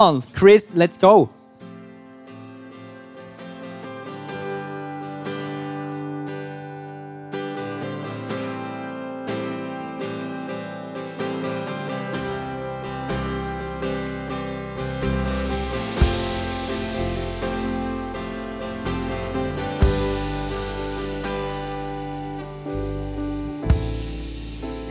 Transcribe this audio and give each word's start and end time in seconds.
on, 0.00 0.22
Chris, 0.32 0.68
let's 0.74 0.96
go. 0.96 1.28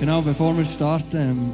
Genau, 0.02 0.22
bevor 0.22 0.58
wir 0.58 0.66
starten, 0.66 1.54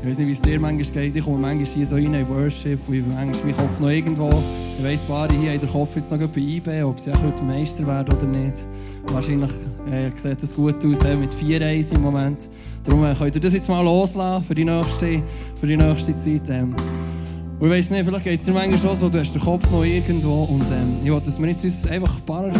ich 0.00 0.08
weiß 0.08 0.18
nicht, 0.18 0.28
wie 0.28 0.32
es 0.32 0.40
dir 0.40 0.60
manchmal 0.60 1.04
geht, 1.04 1.16
ich 1.16 1.24
komme 1.24 1.38
manchmal 1.38 1.66
hier 1.66 1.86
so 1.86 1.96
rein 1.96 2.14
in 2.14 2.28
Worship 2.28 2.78
und 2.86 2.94
ich 2.94 3.04
manchmal 3.06 3.44
meinen 3.44 3.56
Kopf 3.56 3.80
noch 3.80 3.88
irgendwo, 3.88 4.30
ich 4.78 4.84
weiss, 4.84 5.00
paar 5.02 5.28
hier 5.32 5.54
in 5.54 5.60
der 5.60 5.68
Kopf 5.68 5.96
jetzt 5.96 6.12
noch 6.12 6.18
bei 6.18 6.40
IB, 6.40 6.82
ob 6.84 7.00
sie 7.00 7.12
heute 7.12 7.42
Meister 7.42 7.86
werden 7.86 8.14
oder 8.14 8.26
nicht. 8.26 8.66
Wahrscheinlich 9.04 9.50
äh, 9.90 10.10
sieht 10.14 10.42
das 10.42 10.54
gut 10.54 10.84
aus 10.84 10.98
äh, 11.00 11.16
mit 11.16 11.34
4-1 11.34 11.94
im 11.94 12.02
Moment. 12.02 12.48
Darum 12.84 13.04
äh, 13.04 13.14
könnt 13.14 13.34
ihr 13.34 13.40
das 13.40 13.54
jetzt 13.54 13.68
mal 13.68 13.82
loslassen 13.82 14.44
für 14.44 14.54
die 14.54 14.64
nächste, 14.64 15.22
für 15.60 15.66
die 15.66 15.76
nächste 15.76 16.16
Zeit. 16.16 16.48
Ähm. 16.48 16.76
Und 17.58 17.66
ich 17.66 17.72
weiss 17.72 17.90
nicht, 17.90 18.04
vielleicht 18.04 18.24
geht 18.24 18.34
es 18.34 18.44
dir 18.44 18.52
manchmal 18.52 18.78
schon 18.78 18.94
so, 18.94 19.08
du 19.08 19.18
hast 19.18 19.34
den 19.34 19.42
Kopf 19.42 19.68
noch 19.70 19.82
irgendwo 19.82 20.44
und 20.44 20.62
ähm, 20.70 20.98
ich 21.02 21.10
wollte, 21.10 21.26
dass 21.26 21.40
wir 21.40 21.48
jetzt 21.48 21.90
einfach 21.90 22.16
ein 22.16 22.24
paar 22.24 22.46
äh, 22.46 22.52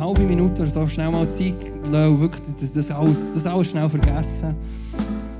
halbe 0.00 0.22
Minuten 0.22 0.62
oder 0.62 0.70
so 0.70 0.86
schnell 0.88 1.10
mal 1.10 1.30
Zeit 1.30 1.54
lassen, 1.92 2.20
wirklich 2.20 2.42
das, 2.60 2.72
das, 2.72 2.90
alles, 2.90 3.34
das 3.34 3.46
alles 3.46 3.70
schnell 3.70 3.88
vergessen. 3.88 4.56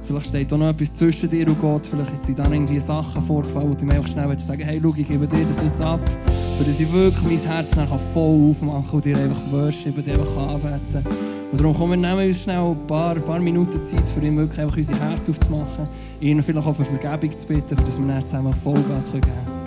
Vielleicht 0.06 0.26
steht 0.26 0.52
da 0.52 0.56
noch 0.56 0.68
etwas 0.68 0.94
zwischen 0.94 1.28
dir 1.28 1.48
und 1.48 1.60
Gott. 1.60 1.86
Vielleicht 1.86 2.18
sind 2.22 2.38
dann 2.38 2.52
irgendwie 2.52 2.78
Sachen 2.78 3.22
vorgefallen, 3.22 3.76
du 3.76 3.84
mir 3.84 3.94
einfach 3.94 4.10
schnell 4.10 4.38
sagen 4.38 4.62
hey, 4.62 4.80
schau, 4.80 4.94
ich 4.96 5.08
gebe 5.08 5.26
dir 5.26 5.44
das 5.44 5.62
jetzt 5.62 5.80
ab. 5.80 6.00
Für 6.56 6.64
dass 6.64 6.78
ich 6.78 6.92
wirklich 6.92 7.22
mein 7.24 7.52
Herz 7.52 7.74
nachher 7.74 7.98
voll 8.14 8.50
aufmachen 8.50 8.90
und 8.90 9.04
dir 9.04 9.18
einfach 9.18 9.40
worshipen, 9.50 10.04
dir 10.04 10.14
einfach 10.14 10.36
anbeten. 10.36 11.04
Und 11.50 11.60
darum 11.60 11.74
kommen 11.74 12.00
wir 12.00 12.08
nehmen 12.08 12.28
uns 12.28 12.42
schnell 12.42 12.58
ein 12.58 12.86
paar, 12.86 13.16
ein 13.16 13.22
paar 13.22 13.40
Minuten 13.40 13.82
Zeit, 13.82 14.08
für 14.08 14.20
ihn 14.20 14.36
wirklich 14.36 14.60
einfach 14.60 14.76
unser 14.76 14.98
Herz 14.98 15.28
aufzumachen. 15.28 15.88
Ihn 16.20 16.42
vielleicht 16.42 16.66
auch 16.66 16.76
für 16.76 16.84
Vergebung 16.84 17.36
zu 17.36 17.46
bitten, 17.46 17.76
für 17.76 17.84
dass 17.84 17.98
wir 17.98 18.06
dann 18.06 18.26
zusammen 18.26 18.54
Vollgas 18.54 19.12
geben 19.12 19.22
können. 19.22 19.65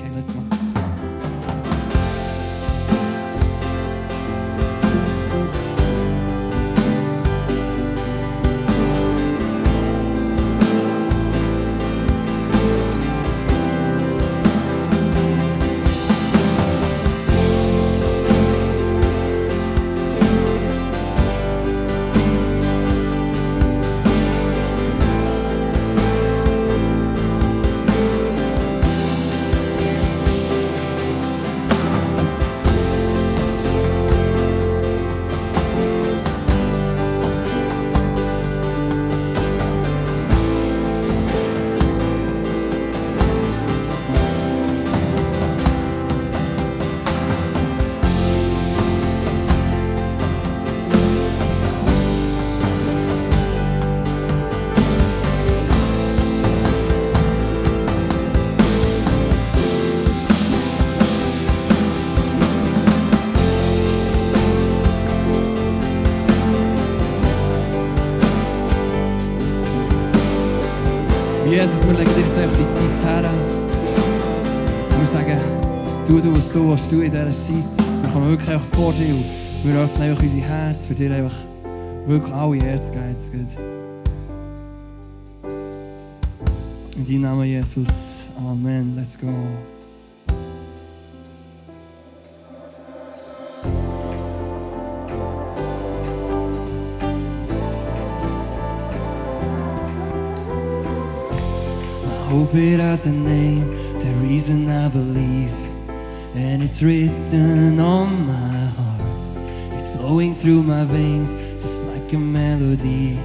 Du, 76.60 76.70
was 76.70 76.88
du, 76.90 77.02
in 77.02 77.12
dieser 77.12 77.30
Zeit. 77.30 77.88
Wir 78.02 78.10
kommen 78.12 78.30
wirklich 78.30 78.50
einfach 78.50 78.68
vor 78.76 78.94
dir 78.94 79.16
wir 79.64 79.82
öffnen 79.82 80.10
einfach 80.10 80.24
unser 80.24 80.38
Herz, 80.38 80.86
für 80.86 80.94
dir 80.94 81.14
einfach 81.14 81.36
wirklich 82.06 82.34
alle 82.34 82.58
Herz 82.58 82.92
geben. 82.92 83.10
Jetzt 83.12 83.32
geht. 83.32 83.58
In 86.98 87.06
deinem 87.06 87.22
Namen, 87.22 87.46
Jesus. 87.46 87.88
Amen. 88.38 88.94
Let's 88.96 89.18
go. 89.18 89.28
hope 102.30 102.54
it 102.54 102.80
has 102.80 103.08
a 103.08 103.12
name, 103.12 103.68
the 104.00 104.12
reason 104.22 104.70
I 104.70 104.88
believe. 104.88 105.69
And 106.36 106.62
it's 106.64 106.82
written 106.82 107.80
on 107.80 108.28
my 108.28 108.34
heart, 108.78 109.02
it's 109.74 109.90
flowing 109.90 110.36
through 110.36 110.64
my 110.64 110.86
veins, 110.86 111.34
just 111.62 111.86
like 111.86 112.14
a 112.14 112.18
melody. 112.18 113.20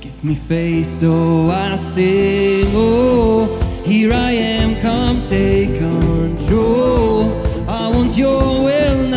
Give 0.00 0.22
me 0.22 0.34
faith 0.34 0.86
so 1.00 1.48
I 1.50 1.74
sing. 1.76 2.66
Oh, 2.74 3.46
here 3.84 4.12
I 4.12 4.32
am, 4.32 4.80
come 4.80 5.26
take 5.26 5.78
control. 5.78 7.32
I 7.68 7.88
want 7.88 8.16
your 8.16 8.64
will, 8.64 9.07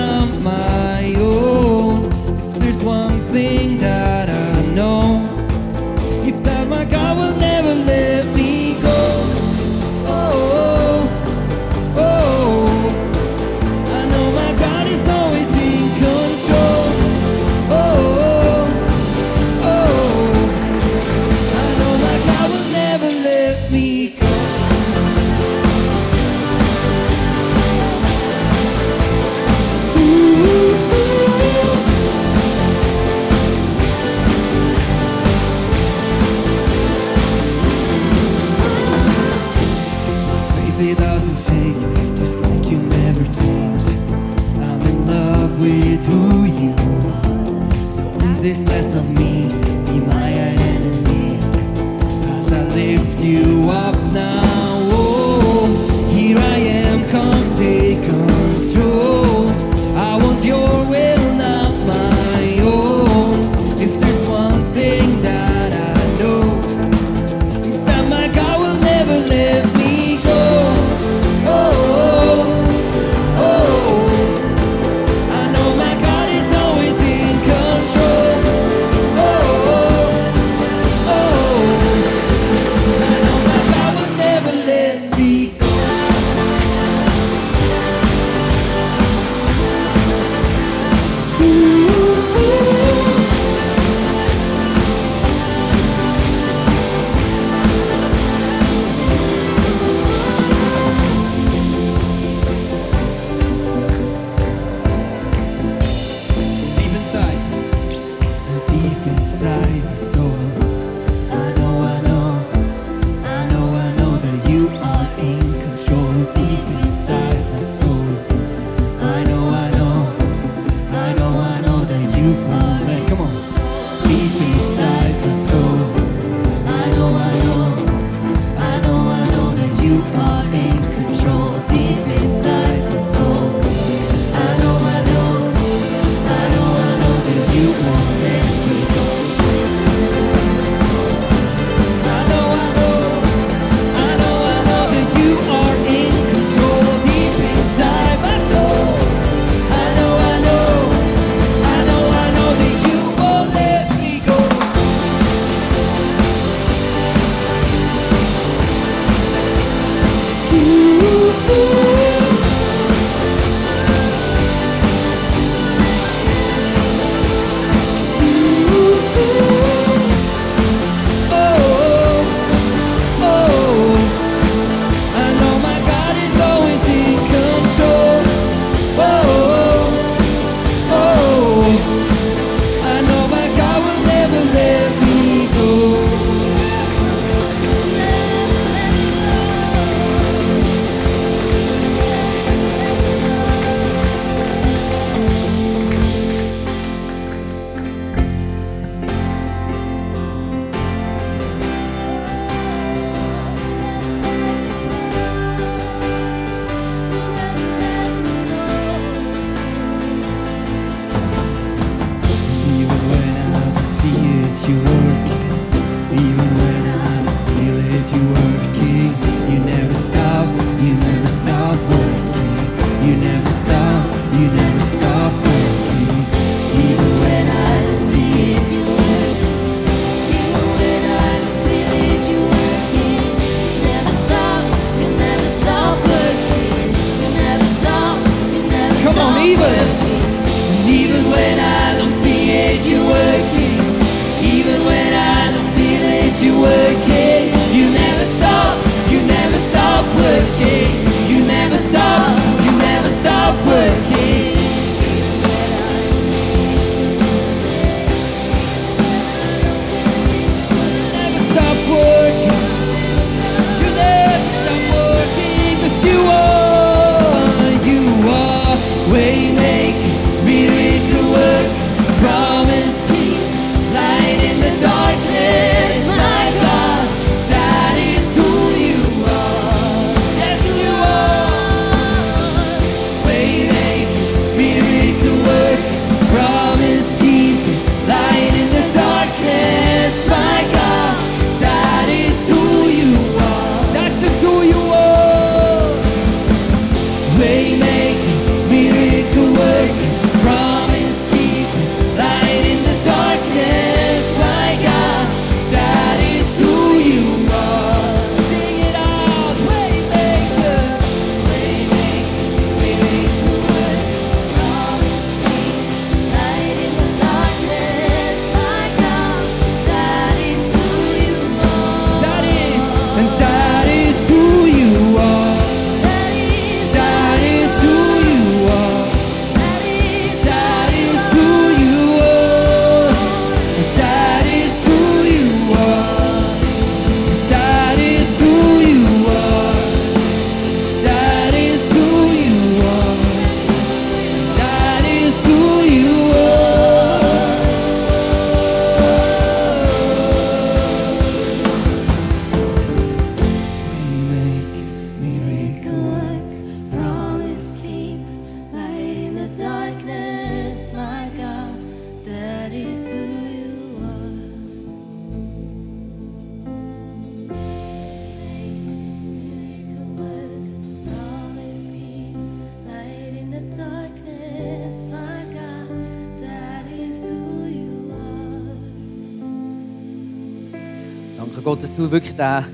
Dass 381.82 381.96
du 381.96 382.12
wirklich 382.12 382.36
der 382.36 382.66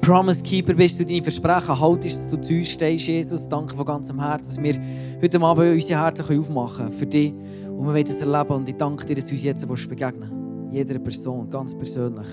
Promise 0.00 0.42
Keeper 0.42 0.74
bist, 0.74 0.98
du 0.98 1.04
deine 1.04 1.22
Versprechen 1.22 1.78
haltest, 1.78 2.16
dass 2.16 2.30
du 2.30 2.40
zu 2.40 2.54
uns 2.54 2.70
stehst, 2.70 3.06
Jesus. 3.06 3.48
Danke 3.48 3.76
von 3.76 3.86
ganzem 3.86 4.20
Herzen, 4.20 4.46
dass 4.46 4.62
wir 4.62 4.80
heute 5.22 5.40
Abend 5.40 5.74
unsere 5.74 6.00
Herzen 6.00 6.40
aufmachen 6.40 6.76
können 6.76 6.92
für 6.92 7.06
dich. 7.06 7.32
Und 7.32 7.86
wir 7.86 7.94
wollen 7.94 8.04
das 8.04 8.20
erleben. 8.20 8.54
Und 8.54 8.68
ich 8.68 8.76
danke 8.76 9.04
dir, 9.04 9.14
dass 9.14 9.26
du 9.26 9.32
uns 9.32 9.44
jetzt 9.44 9.68
begegnen 9.68 10.30
willst. 10.30 10.72
Jeder 10.72 10.98
Person, 10.98 11.48
ganz 11.48 11.74
persönlich, 11.74 12.26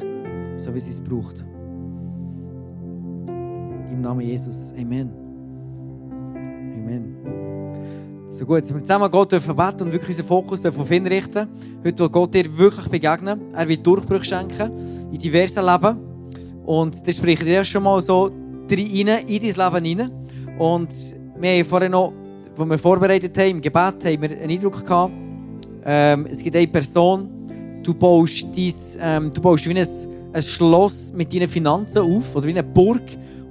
so 0.58 0.74
wie 0.74 0.80
sie 0.80 0.92
es 0.92 1.02
braucht. 1.02 1.46
Im 3.92 4.02
Namen 4.02 4.22
Jesus. 4.22 4.74
Amen. 4.80 5.12
Amen. 6.76 7.16
So 8.32 8.46
gut, 8.46 8.68
wir 8.68 8.84
zusammen 8.84 9.12
Gott 9.12 9.32
dürfen 9.32 9.56
beten 9.56 9.84
und 9.84 9.92
wirklich 9.94 10.10
unseren 10.10 10.28
Fokus 10.28 10.66
auf 10.66 10.92
ihn 10.92 11.06
richten. 11.08 11.48
Heute 11.84 12.00
will 12.00 12.10
Gott 12.10 12.34
dir 12.34 12.58
wirklich 12.58 12.88
begegnen. 12.88 13.54
Er 13.54 13.68
wird 13.68 13.86
Durchbruch 13.86 14.24
schenken 14.24 14.72
in 15.12 15.20
diversen 15.20 15.64
Leben. 15.64 16.15
Und 16.66 17.08
das 17.08 17.16
spricht 17.16 17.44
dir 17.44 17.64
schon 17.64 17.84
mal 17.84 18.02
so 18.02 18.32
rein, 18.70 18.88
in 18.98 19.08
dein 19.08 19.26
Leben 19.28 19.86
hinein. 19.86 20.12
Und 20.58 20.90
wir 21.38 21.50
haben 21.52 21.66
vorhin 21.66 21.92
noch, 21.92 22.14
als 22.58 22.70
wir 22.70 22.78
vorbereitet 22.78 23.38
haben, 23.38 23.50
im 23.52 23.62
Gebet, 23.62 24.06
haben 24.06 24.22
wir 24.22 24.30
einen 24.32 24.50
Eindruck 24.50 24.84
gehabt, 24.84 25.14
ähm, 25.86 26.26
es 26.30 26.42
gibt 26.42 26.56
eine 26.56 26.68
Person, 26.68 27.30
du 27.84 27.94
baust, 27.94 28.48
dein, 28.56 28.74
ähm, 29.00 29.32
du 29.32 29.42
baust 29.42 29.68
wie 29.68 29.78
ein, 29.78 29.88
ein 30.34 30.42
Schloss 30.42 31.14
mit 31.14 31.32
deinen 31.32 31.48
Finanzen 31.48 32.00
auf, 32.00 32.36
oder 32.36 32.48
wie 32.48 32.52
eine 32.52 32.64
Burg 32.64 33.04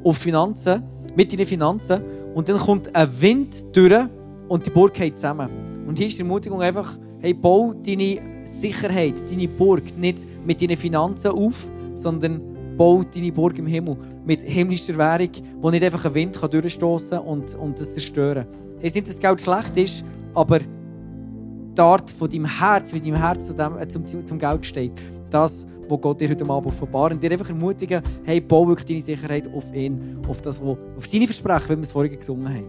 auf 0.02 0.18
Finanzen, 0.18 0.83
mit 1.14 1.33
deinen 1.33 1.47
Finanzen. 1.47 2.02
Und 2.35 2.49
dann 2.49 2.59
kommt 2.59 2.94
ein 2.94 3.21
Wind 3.21 3.76
durch 3.76 4.06
und 4.49 4.66
die 4.66 4.71
Burg 4.71 4.94
geht 4.94 5.16
zusammen. 5.16 5.49
Und 5.87 5.99
hier 5.99 6.09
ist 6.09 6.16
die 6.16 6.23
Ermutigung 6.23 6.61
einfach, 6.61 6.99
hey, 7.21 7.33
bau 7.33 7.73
deine 7.73 8.18
Sicherheit, 8.47 9.14
deine 9.30 9.47
Burg 9.47 9.97
nicht 9.97 10.26
mit 10.44 10.61
deinen 10.61 10.76
Finanzen 10.76 11.30
auf, 11.30 11.71
sondern 11.94 12.40
bau 12.76 13.02
deine 13.02 13.33
Burg 13.33 13.59
im 13.59 13.66
Himmel 13.66 13.97
mit 14.25 14.40
himmlischer 14.40 14.97
Währung, 14.97 15.31
wo 15.61 15.71
nicht 15.71 15.85
einfach 15.85 16.04
ein 16.04 16.14
Wind 16.14 16.38
kann 16.38 16.50
durchstoßen 16.50 17.19
und, 17.19 17.54
und 17.54 17.78
das 17.78 17.93
zerstören. 17.93 18.47
Es 18.78 18.88
ist 18.88 18.95
nicht, 18.97 19.07
dass 19.07 19.16
das 19.19 19.21
Geld 19.21 19.40
schlecht 19.40 19.76
ist, 19.76 20.04
aber 20.35 20.59
die 20.59 21.81
Art 21.81 22.11
von 22.11 22.31
deinem 22.31 22.47
Herz, 22.47 22.93
wie 22.93 23.00
dein 23.00 23.16
Herz 23.16 23.47
zu 23.47 23.54
dem, 23.54 23.76
äh, 23.78 23.88
zum, 23.88 24.04
zum 24.25 24.38
Geld 24.38 24.64
steht, 24.64 24.93
das, 25.31 25.66
was 25.88 26.00
Gott 26.00 26.21
dir 26.21 26.28
heute 26.28 26.49
Abend 26.49 26.66
offenbart. 26.66 27.12
Und 27.12 27.23
dir 27.23 27.33
einfach 27.33 27.49
ermutigen, 27.49 28.02
hey, 28.25 28.40
bau 28.40 28.66
wirklich 28.69 28.87
deine 28.87 29.02
Sicherheit 29.02 29.52
auf 29.52 29.75
ihn, 29.75 30.19
auf, 30.28 30.40
das, 30.40 30.61
wo, 30.62 30.78
auf 30.97 31.07
seine 31.07 31.26
Versprechen, 31.26 31.71
wie 31.71 31.76
wir 31.76 31.83
es 31.83 31.93
vorhin 31.93 32.16
gesungen 32.16 32.49
haben. 32.49 32.66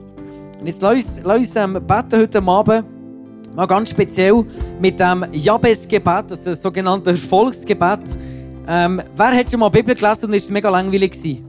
Und 0.59 0.67
jetzt 0.67 0.81
lass 0.81 1.19
uns, 1.23 1.55
ähm, 1.55 1.73
beten 1.73 2.19
heute 2.19 2.41
Abend 2.41 2.85
mal 3.55 3.65
ganz 3.67 3.89
speziell 3.89 4.45
mit 4.81 4.99
dem 4.99 5.25
Jabes-Gebet, 5.31 6.25
das 6.29 6.39
ist 6.39 6.47
ein 6.47 6.55
sogenanntes 6.55 7.13
Erfolgsgebet. 7.13 8.01
Ähm, 8.67 9.01
wer 9.15 9.37
hat 9.37 9.49
schon 9.49 9.59
mal 9.59 9.69
die 9.69 9.81
Bibel 9.81 9.95
gelesen 9.95 10.25
und 10.25 10.33
ist 10.33 10.49
mega 10.49 10.69
langweilig 10.69 11.11
gewesen? 11.11 11.45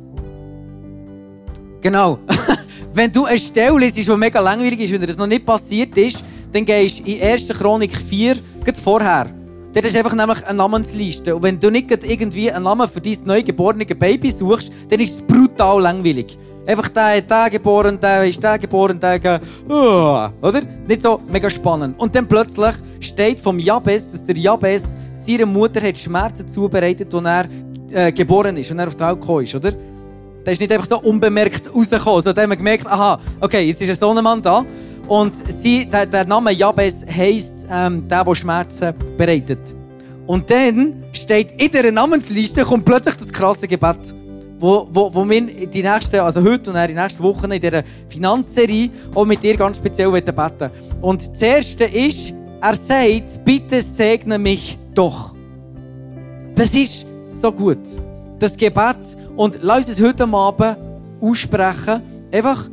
Genau. 1.80 2.18
Wenn 2.92 3.12
du 3.12 3.24
eine 3.24 3.38
Stelle 3.38 3.78
liest, 3.78 3.96
die 3.96 4.16
mega 4.16 4.40
langweilig 4.40 4.80
ist, 4.80 4.92
wenn 4.92 5.00
dir 5.00 5.06
das 5.06 5.16
noch 5.16 5.26
nicht 5.26 5.44
passiert 5.44 5.96
ist, 5.96 6.24
dann 6.52 6.64
gehst 6.64 7.00
du 7.00 7.10
in 7.10 7.22
1. 7.22 7.48
Chronik 7.48 7.96
4, 7.96 8.36
gerade 8.64 8.80
vorher. 8.80 9.26
Dort 9.72 9.84
ist 9.84 9.96
einfach 9.96 10.14
nämlich 10.14 10.42
eine 10.46 10.56
Namensliste. 10.56 11.36
Und 11.36 11.42
wenn 11.42 11.60
du 11.60 11.70
nicht 11.70 11.90
irgendwie 11.90 12.50
einen 12.50 12.64
Namen 12.64 12.88
für 12.88 13.00
dein 13.00 13.18
neugeborene 13.24 13.84
Baby 13.84 14.30
suchst, 14.30 14.72
dann 14.88 15.00
ist 15.00 15.16
es 15.16 15.22
brutal 15.22 15.82
langweilig. 15.82 16.38
Einfach 16.66 16.88
der 16.88 17.20
den 17.20 17.50
geboren, 17.50 18.00
der 18.00 18.24
ist 18.24 18.42
der 18.42 18.58
geboren, 18.58 18.98
der 18.98 19.40
uh, 19.68 20.30
oder? 20.40 20.62
Nicht 20.88 21.02
so 21.02 21.20
mega 21.30 21.48
spannend. 21.48 21.94
Und 22.00 22.14
dann 22.14 22.26
plötzlich 22.26 22.74
steht 23.00 23.38
vom 23.38 23.58
Jabes, 23.58 24.10
dass 24.10 24.24
der 24.24 24.36
Jabes 24.36 24.96
seiner 25.26 25.46
Mutter 25.46 25.80
hat 25.80 25.98
Schmerzen 25.98 26.46
zubereitet, 26.48 27.12
als 27.14 27.24
er 27.24 27.48
äh, 27.92 28.12
geboren 28.12 28.56
ist 28.56 28.70
und 28.70 28.78
er 28.78 28.88
auf 28.88 28.94
die 28.94 29.04
Welt 29.04 29.20
gekommen 29.20 29.44
ist, 29.44 29.54
oder? 29.54 29.72
Der 30.44 30.52
ist 30.52 30.60
nicht 30.60 30.70
einfach 30.70 30.86
so 30.86 31.00
unbemerkt 31.00 31.74
rausgekommen. 31.74 32.22
So, 32.22 32.32
da 32.32 32.42
haben 32.42 32.50
wir 32.50 32.56
gemerkt, 32.56 32.86
aha, 32.86 33.18
okay, 33.40 33.62
jetzt 33.62 33.82
ist 33.82 33.88
ein 33.88 33.96
Sohnemann 33.96 34.40
da. 34.40 34.64
Und 35.08 35.34
sie, 35.34 35.86
der, 35.86 36.06
der 36.06 36.24
Name 36.24 36.52
Jabes 36.52 37.04
heisst, 37.04 37.66
ähm, 37.70 38.06
der, 38.08 38.24
der 38.24 38.34
Schmerzen 38.34 38.94
bereitet. 39.16 39.58
Und 40.26 40.48
dann 40.50 41.04
steht 41.12 41.52
in 41.52 41.70
dieser 41.70 41.90
Namensliste 41.90 42.62
kommt 42.62 42.84
plötzlich 42.84 43.16
das 43.16 43.32
krasse 43.32 43.66
Gebet. 43.66 43.98
Wo, 44.58 44.88
wo, 44.90 45.12
wo 45.12 45.28
wir 45.28 45.42
die 45.66 45.82
nächsten, 45.82 46.18
also 46.20 46.42
heute 46.42 46.70
und 46.70 46.76
dann 46.76 46.88
die 46.88 46.94
nächsten 46.94 47.22
Wochen 47.22 47.50
in 47.50 47.60
dieser 47.60 47.82
Finanzserie 48.08 48.88
auch 49.14 49.26
mit 49.26 49.42
dir 49.42 49.56
ganz 49.56 49.76
speziell 49.76 50.10
beten. 50.10 50.70
Und 51.02 51.28
das 51.28 51.42
erste 51.42 51.84
ist, 51.84 52.32
er 52.60 52.74
sagt, 52.74 53.44
bitte 53.44 53.82
segne 53.82 54.38
mich 54.38 54.78
doch. 54.96 55.34
Das 56.54 56.74
ist 56.74 57.06
so 57.26 57.52
gut. 57.52 57.78
Das 58.38 58.56
Gebet. 58.56 58.96
Und 59.36 59.58
lass 59.62 59.88
uns 59.88 60.00
heute 60.00 60.24
Abend 60.24 60.76
aussprechen. 61.20 62.02
Einfach 62.32 62.68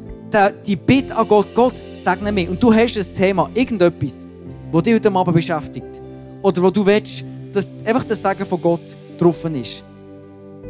die, 0.66 0.76
Bitte 0.76 1.16
an 1.16 1.28
Gott. 1.28 1.48
Gott, 1.54 1.76
segne 2.04 2.32
mich. 2.32 2.50
Und 2.50 2.62
du 2.62 2.74
hast 2.74 2.98
ein 2.98 3.16
Thema, 3.16 3.50
irgendetwas, 3.54 4.28
das 4.72 4.84
dich 4.84 4.96
heute 4.96 5.12
Abend 5.12 5.36
beschäftigt. 5.36 6.02
Oder 6.42 6.62
wo 6.62 6.70
du 6.70 6.86
willst, 6.86 7.24
dass 7.52 7.74
einfach 7.86 8.04
das 8.04 8.22
Segen 8.22 8.46
von 8.46 8.62
Gott 8.62 8.98
drauf 9.18 9.44
ist. 9.46 9.84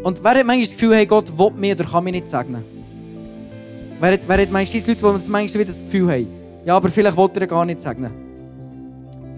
Und 0.03 0.24
wer 0.24 0.31
hat 0.31 0.45
manchmal 0.45 0.62
das 0.62 0.72
Gefühl, 0.72 0.95
hey, 0.95 1.05
Gott 1.05 1.38
will 1.38 1.51
mich 1.51 1.72
oder 1.72 1.86
kann 1.86 2.03
mich 2.03 2.13
nicht 2.13 2.27
segnen? 2.27 2.63
Wer 4.00 4.13
hat, 4.13 4.19
wer 4.27 4.41
hat 4.41 4.51
manchmal 4.51 4.81
die 4.81 4.89
Leute, 4.89 5.01
die 5.01 5.31
manchmal 5.31 5.62
wieder 5.62 5.72
das 5.72 5.81
Gefühl 5.81 6.12
haben, 6.12 6.27
ja, 6.65 6.75
aber 6.75 6.89
vielleicht 6.89 7.15
will 7.15 7.29
er 7.36 7.48
gar 7.48 7.65
nicht 7.65 7.79
segnen. 7.79 8.12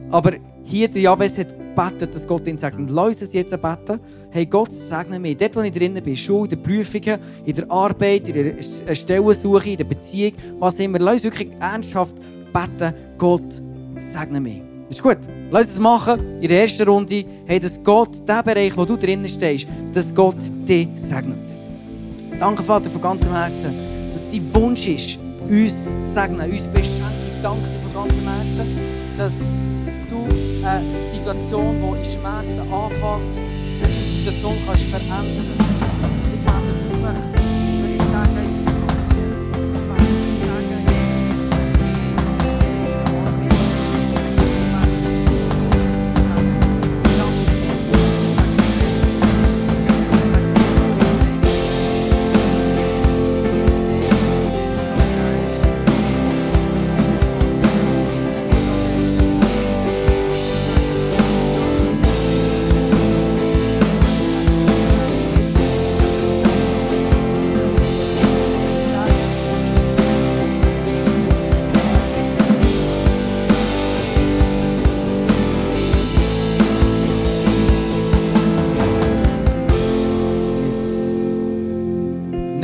Aber 0.09 0.31
hier, 0.65 0.87
der 0.87 1.01
Jabez 1.01 1.37
hat 1.37 1.55
gebetet, 1.75 2.15
dass 2.15 2.27
Gott 2.27 2.47
ihn 2.47 2.57
segnet. 2.57 2.89
Lass 2.89 3.21
uns 3.21 3.33
jetzt 3.33 3.51
beten. 3.51 3.99
Hey, 4.31 4.45
Gott 4.45 4.71
segne 4.71 5.19
mich. 5.19 5.37
Dort, 5.37 5.55
wo 5.55 5.61
ich 5.61 5.71
drinnen 5.71 6.03
bin, 6.03 6.17
Schule, 6.17 6.49
in 6.49 6.49
den 6.49 6.63
Prüfungen, 6.63 7.19
in 7.45 7.53
der 7.53 7.69
Arbeit, 7.69 8.27
in 8.27 8.33
der 8.33 8.57
äh, 8.57 8.95
Stellensuche, 8.95 9.69
in 9.69 9.77
der 9.77 9.83
Beziehung, 9.83 10.33
was 10.59 10.79
immer. 10.79 10.99
Lass 10.99 11.15
uns 11.15 11.23
wirklich 11.25 11.49
ernsthaft 11.59 12.15
beten, 12.51 12.93
Gott 13.17 13.61
segne 13.99 14.41
mich. 14.41 14.61
Ist 14.89 15.01
gut. 15.01 15.17
Lass 15.51 15.67
uns 15.67 15.79
machen 15.79 16.41
in 16.41 16.47
der 16.47 16.61
ersten 16.61 16.87
Runde. 16.87 17.23
Hey, 17.45 17.59
dass 17.59 17.81
Gott, 17.83 18.27
der 18.27 18.43
Bereich, 18.43 18.75
wo 18.75 18.85
du 18.85 18.95
drinnen 18.97 19.29
stehst, 19.29 19.67
dass 19.93 20.13
Gott 20.13 20.37
dich 20.67 20.87
segnet. 20.95 21.47
Danke, 22.39 22.63
Vater, 22.63 22.89
von 22.89 23.01
ganzem 23.01 23.31
Herzen, 23.31 23.73
dass 24.11 24.29
dein 24.29 24.53
Wunsch 24.53 24.87
ist, 24.87 25.19
uns 25.47 25.87
segnen, 26.13 26.51
uns 26.51 26.67
beschenken. 26.67 27.13
Danke 27.41 27.69
dir 27.69 27.79
von 27.83 28.09
ganzem 28.09 28.27
Herzen, 28.27 28.77
dass 29.17 29.33
eine 30.65 30.83
Situation, 31.11 31.79
die 31.79 31.97
in 31.99 32.05
Schmerzen 32.05 32.73
anfängt, 32.73 33.33
dass 33.81 33.89
du 33.89 33.95
die 33.95 34.17
Situation 34.17 34.57
kannst 34.65 34.83
verändern 34.85 35.55
kannst. 35.57 35.84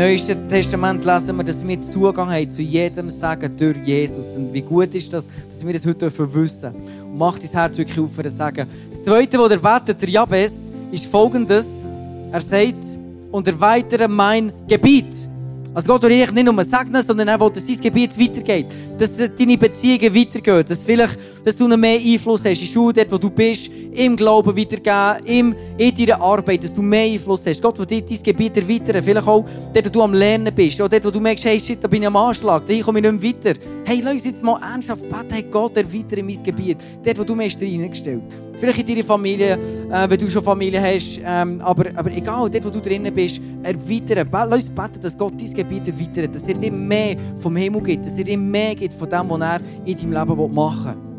Neuen 0.01 0.49
Testament 0.49 1.05
lesen 1.05 1.37
wir, 1.37 1.43
dass 1.43 1.67
wir 1.67 1.79
Zugang 1.79 2.31
haben 2.31 2.49
zu 2.49 2.63
jedem 2.63 3.11
Sagen 3.11 3.55
durch 3.55 3.77
Jesus. 3.85 4.35
Und 4.35 4.51
wie 4.51 4.63
gut 4.63 4.95
ist 4.95 5.13
das, 5.13 5.27
dass 5.47 5.63
wir 5.63 5.73
das 5.73 5.85
heute 5.85 6.09
dürfen 6.09 6.33
wissen 6.33 6.73
Und 7.03 7.19
macht 7.19 7.43
dein 7.43 7.51
Herz 7.51 7.77
wirklich 7.77 7.99
auf 7.99 8.11
für 8.11 8.23
das 8.23 8.35
Sagen. 8.35 8.67
Das 8.89 9.03
Zweite, 9.03 9.37
was 9.37 9.51
er 9.51 9.57
betet, 9.59 10.01
der 10.01 10.09
Jabez, 10.09 10.71
ist 10.91 11.05
folgendes. 11.05 11.83
Er 12.31 12.41
sagt, 12.41 12.83
und 13.31 13.47
erweitere 13.47 14.07
mein 14.07 14.51
Gebiet. 14.67 15.29
Also 15.73 15.87
Gott 15.87 16.03
will 16.03 16.17
nicht 16.17 16.33
nur 16.33 16.63
segnen, 16.65 17.01
sondern 17.01 17.29
er 17.29 17.39
will, 17.39 17.49
dass 17.49 17.65
sein 17.65 17.79
Gebiet 17.79 18.19
weitergeht. 18.19 18.67
Dass 18.97 19.15
deine 19.15 19.57
Beziehungen 19.57 20.13
weitergehen. 20.13 20.65
Dass 20.67 20.83
vielleicht, 20.83 21.17
dass 21.45 21.55
du 21.55 21.67
noch 21.67 21.77
mehr 21.77 21.97
Einfluss 21.97 22.43
hast 22.43 22.61
in 22.61 22.67
Schule, 22.67 22.93
dort 22.93 23.11
wo 23.11 23.17
du 23.17 23.29
bist, 23.29 23.71
im 23.93 24.17
Glauben 24.17 24.55
weitergeben, 24.57 25.55
in 25.77 25.95
deiner 25.95 26.19
Arbeit, 26.19 26.65
dass 26.65 26.73
du 26.73 26.81
mehr 26.81 27.05
Einfluss 27.05 27.45
hast. 27.45 27.61
Gott 27.61 27.79
will 27.79 27.85
dir 27.85 28.01
dein 28.01 28.21
Gebiet 28.21 28.57
erweitern. 28.57 29.01
Vielleicht 29.01 29.27
auch 29.27 29.45
dort, 29.73 29.85
wo 29.85 29.89
du 29.89 30.01
am 30.01 30.13
Lernen 30.13 30.53
bist. 30.53 30.81
Oder 30.81 30.89
dort, 30.89 31.05
wo 31.05 31.11
du 31.11 31.21
merkst, 31.21 31.45
hey, 31.45 31.59
shit, 31.59 31.81
da 31.81 31.87
bin 31.87 32.01
ich 32.01 32.07
am 32.07 32.17
Anschlag. 32.17 32.65
Da 32.65 32.77
komme 32.81 32.99
ich 32.99 33.09
nicht 33.09 33.21
mehr 33.21 33.33
weiter. 33.33 33.59
Hey, 33.85 34.01
lass 34.03 34.13
uns 34.15 34.25
jetzt 34.25 34.43
mal 34.43 34.61
ernsthaft 34.61 35.07
beten. 35.07 35.31
Hey, 35.31 35.45
Gott, 35.49 35.77
erweitere 35.77 36.21
mein 36.21 36.43
Gebiet. 36.43 36.79
Dort, 37.01 37.17
wo 37.17 37.23
du 37.23 37.39
hast 37.39 37.61
reingestellt 37.61 38.50
Vielleicht 38.61 38.77
in 38.77 38.85
deiner 38.85 39.03
Familie, 39.03 39.53
äh, 39.89 40.07
wenn 40.07 40.19
du 40.19 40.29
schon 40.29 40.43
Familie 40.43 40.79
hast. 40.79 41.19
Ähm, 41.25 41.59
aber, 41.61 41.85
aber 41.95 42.11
egal, 42.11 42.47
dort, 42.47 42.63
wo 42.63 42.69
du 42.69 42.79
drinnen 42.79 43.11
bist, 43.11 43.41
erweitern. 43.63 44.29
Lass 44.31 44.65
uns 44.65 44.69
beten, 44.69 45.01
dass 45.01 45.17
Gott 45.17 45.33
dein 45.35 45.51
Gebiet 45.51 45.87
erweitert. 45.87 46.35
Dass 46.35 46.47
er 46.47 46.53
dir 46.53 46.71
mehr 46.71 47.15
vom 47.37 47.55
Himmel 47.55 47.81
gibt. 47.81 48.05
Dass 48.05 48.15
er 48.19 48.23
dir 48.23 48.37
mehr 48.37 48.75
gibt 48.75 48.93
von 48.93 49.09
dem, 49.09 49.27
was 49.31 49.41
er 49.41 49.61
in 49.83 49.97
deinem 49.97 50.11
Leben 50.11 50.53
machen 50.53 50.85
will. 50.85 51.11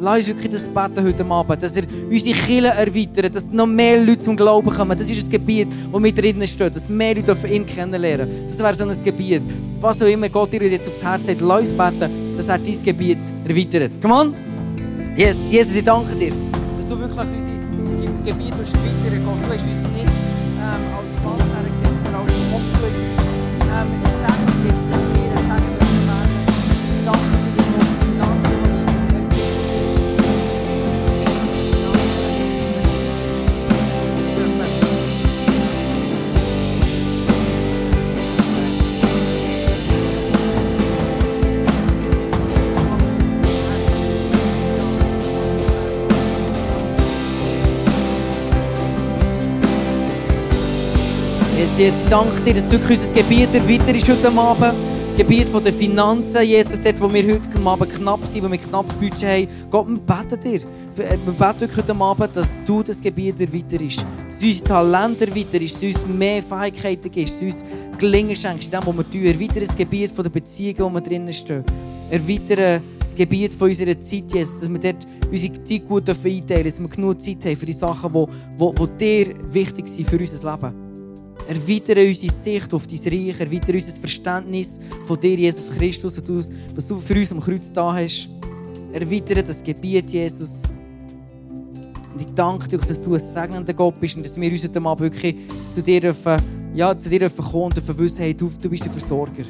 Lass 0.00 0.18
uns 0.18 0.26
wirklich 0.28 0.50
das 0.50 0.62
beten 0.62 1.06
heute 1.06 1.24
Abend, 1.24 1.62
dass 1.62 1.76
er 1.76 1.84
unsere 2.10 2.36
Kirche 2.36 2.66
erweitert, 2.66 3.34
dass 3.36 3.52
noch 3.52 3.66
mehr 3.66 4.04
Leute 4.04 4.18
zum 4.18 4.36
Glauben 4.36 4.70
kommen. 4.70 4.98
Das 4.98 5.08
ist 5.08 5.24
ein 5.24 5.30
Gebiet, 5.30 5.68
wo 5.92 6.02
wir 6.02 6.12
drinnen 6.12 6.46
stehen, 6.48 6.72
dass 6.72 6.88
mehr 6.88 7.14
Leute 7.14 7.36
ihn 7.48 7.64
kennenlernen 7.64 8.28
Das 8.48 8.58
wäre 8.58 8.74
so 8.74 8.84
ein 8.84 9.04
Gebiet. 9.04 9.42
Was 9.80 10.02
auch 10.02 10.06
immer 10.06 10.28
Gott 10.28 10.52
dir 10.52 10.62
jetzt 10.68 10.88
aufs 10.88 11.02
Herz 11.02 11.28
hat, 11.28 11.40
lass 11.40 11.60
uns 11.60 11.72
beten, 11.72 12.36
dass 12.36 12.48
er 12.48 12.58
dein 12.58 12.82
Gebiet 12.82 13.18
erweitert. 13.44 13.92
Come 14.02 14.14
on! 14.14 14.57
Yes, 15.18 15.36
Jesus, 15.50 15.74
ich 15.74 15.84
danke 15.84 16.14
dir, 16.14 16.30
dass 16.76 16.86
du 16.88 16.96
wirklich 16.96 17.18
unser 17.18 17.32
Ge- 17.34 18.08
Gebiet 18.24 18.54
erweitern 18.54 19.24
Gott. 19.24 19.34
Du 19.42 19.52
hast 19.52 19.66
uns 19.66 19.88
nicht 19.90 20.14
ähm, 20.62 20.82
als 20.94 21.12
Fans 21.24 21.42
hergestellt, 21.54 21.98
sondern 22.04 22.22
als 22.22 22.32
Opfer 22.54 22.86
ähm, 23.66 24.07
Jesus, 51.78 52.02
ich 52.02 52.10
danke 52.10 52.40
dir, 52.40 52.54
dass 52.54 52.68
du 52.68 52.74
unser 52.74 53.14
Gebiet 53.14 53.54
erweiterst 53.54 54.08
heute 54.08 54.36
Abend. 54.36 54.74
Gebiet 55.16 55.46
der 55.64 55.72
Finanzen, 55.72 56.42
Jesus, 56.42 56.80
dort, 56.80 57.00
wo 57.00 57.12
wir 57.14 57.22
heute 57.22 57.64
Abend 57.64 57.94
knapp 57.94 58.18
sind, 58.24 58.42
wo 58.42 58.50
wir 58.50 58.58
knapp 58.58 58.88
Budget 58.98 59.22
haben. 59.22 59.48
Gott, 59.70 59.86
wir 59.86 59.98
beten 59.98 60.40
dir. 60.40 60.60
Wir 60.96 61.32
beten 61.34 61.70
heute 61.76 61.94
Abend, 61.94 62.34
dass 62.34 62.48
du 62.66 62.82
das 62.82 63.00
Gebiet 63.00 63.40
erweiterst. 63.40 64.04
Dass 64.28 64.40
du 64.40 64.46
unser 64.46 64.64
Talent 64.64 65.20
erweiterst, 65.20 65.76
dass 65.76 65.82
uns 65.84 66.06
mehr 66.08 66.42
Fähigkeiten 66.42 67.12
gibst, 67.12 67.34
dass 67.34 67.38
du 67.38 67.46
uns 67.46 67.64
Gelingen 67.96 68.34
schenkst, 68.34 68.64
in 68.64 68.70
dem, 68.72 68.80
was 68.84 68.96
wir 68.96 69.10
tun. 69.12 69.24
Erweitere 69.24 69.66
das 69.66 69.76
Gebiet 69.76 70.18
der 70.18 70.30
Beziehungen, 70.30 70.80
wo 70.80 70.90
wir 70.90 71.00
drinnen 71.00 71.32
stehen. 71.32 71.62
Erweitere 72.10 72.80
das 72.98 73.14
Gebiet 73.14 73.52
von 73.52 73.68
unserer 73.68 74.00
Zeit, 74.00 74.32
Jesus, 74.32 74.58
dass 74.58 74.68
wir 74.68 74.80
dort 74.80 75.06
unsere 75.30 75.62
Zeit 75.62 75.86
gut 75.86 76.08
einteilen 76.08 76.44
dürfen, 76.44 76.64
dass 76.64 76.80
wir 76.80 76.88
genug 76.88 77.20
Zeit 77.20 77.44
haben 77.44 77.56
für 77.56 77.66
die 77.66 77.72
Sachen, 77.72 78.12
die, 78.12 78.26
die, 78.58 78.72
die 78.74 78.98
dir 78.98 79.34
wichtig 79.52 79.86
sind 79.86 80.10
für 80.10 80.18
unser 80.18 80.50
Leben. 80.50 80.87
Erweitere 81.48 82.06
unsere 82.06 82.30
Sicht 82.30 82.74
auf 82.74 82.86
dein 82.86 82.98
Reich, 82.98 83.40
erweitere 83.40 83.78
unser 83.78 83.92
Verständnis 83.92 84.78
von 85.06 85.18
dir, 85.18 85.34
Jesus 85.34 85.70
Christus, 85.78 86.14
was 86.74 86.86
du, 86.86 86.98
für 86.98 87.14
uns 87.14 87.32
am 87.32 87.40
Kreuz 87.40 87.72
da 87.72 87.94
hast. 87.94 88.28
Erweitere 88.92 89.42
das 89.42 89.64
Gebiet, 89.64 90.10
Jesus. 90.10 90.64
Und 92.12 92.20
ich 92.20 92.34
danke 92.34 92.68
dir, 92.68 92.76
dass 92.76 93.00
du 93.00 93.14
ein 93.14 93.20
segnender 93.20 93.72
Gott 93.72 93.98
bist 93.98 94.16
und 94.18 94.26
dass 94.26 94.38
wir 94.38 94.52
uns 94.52 94.62
heute 94.62 94.78
Abend 94.78 95.00
wirklich 95.00 95.36
zu 95.74 95.80
dir 95.80 96.00
dürfen, 96.02 96.36
ja, 96.74 96.98
zu 96.98 97.08
dir 97.08 97.20
dürfen 97.20 97.42
kommen 97.42 97.64
und 97.64 97.76
dürfen 97.76 97.96
wissen, 97.96 98.18
hey, 98.18 98.34
du, 98.34 98.50
du 98.60 98.68
bist 98.68 98.84
der 98.84 98.92
Versorger. 98.92 99.44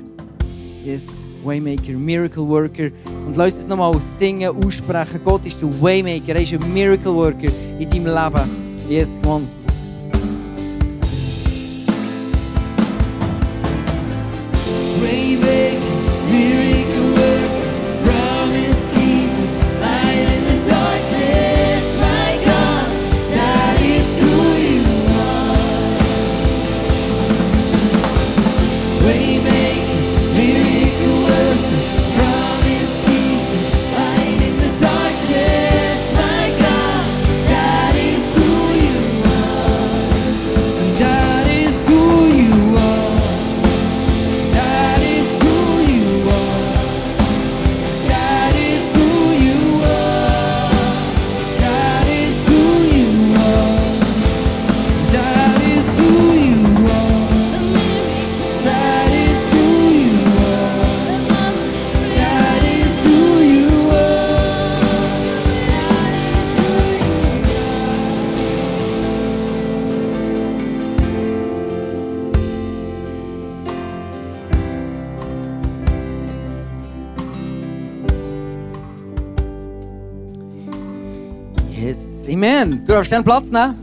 Yes, 0.84 1.04
Waymaker, 1.44 1.94
Miracle 1.94 2.46
Worker. 2.46 2.90
Und 3.26 3.36
lass 3.36 3.54
uns 3.54 3.66
nochmal 3.66 3.98
singen, 4.20 4.54
aussprechen. 4.64 5.20
Gott 5.24 5.44
ist 5.46 5.60
der 5.60 5.82
Waymaker, 5.82 6.36
er 6.36 6.42
ist 6.42 6.52
ein 6.52 6.72
Miracle 6.72 7.12
Worker 7.12 7.52
in 7.76 7.90
deinem 7.90 8.06
Leben. 8.06 8.50
Yes, 8.88 9.08
Mann. 9.24 9.57
Amen. 82.30 82.82
Du 82.84 82.92
darfst 82.92 83.10
gerne 83.10 83.24
Platz 83.24 83.50
nehmen. 83.50 83.74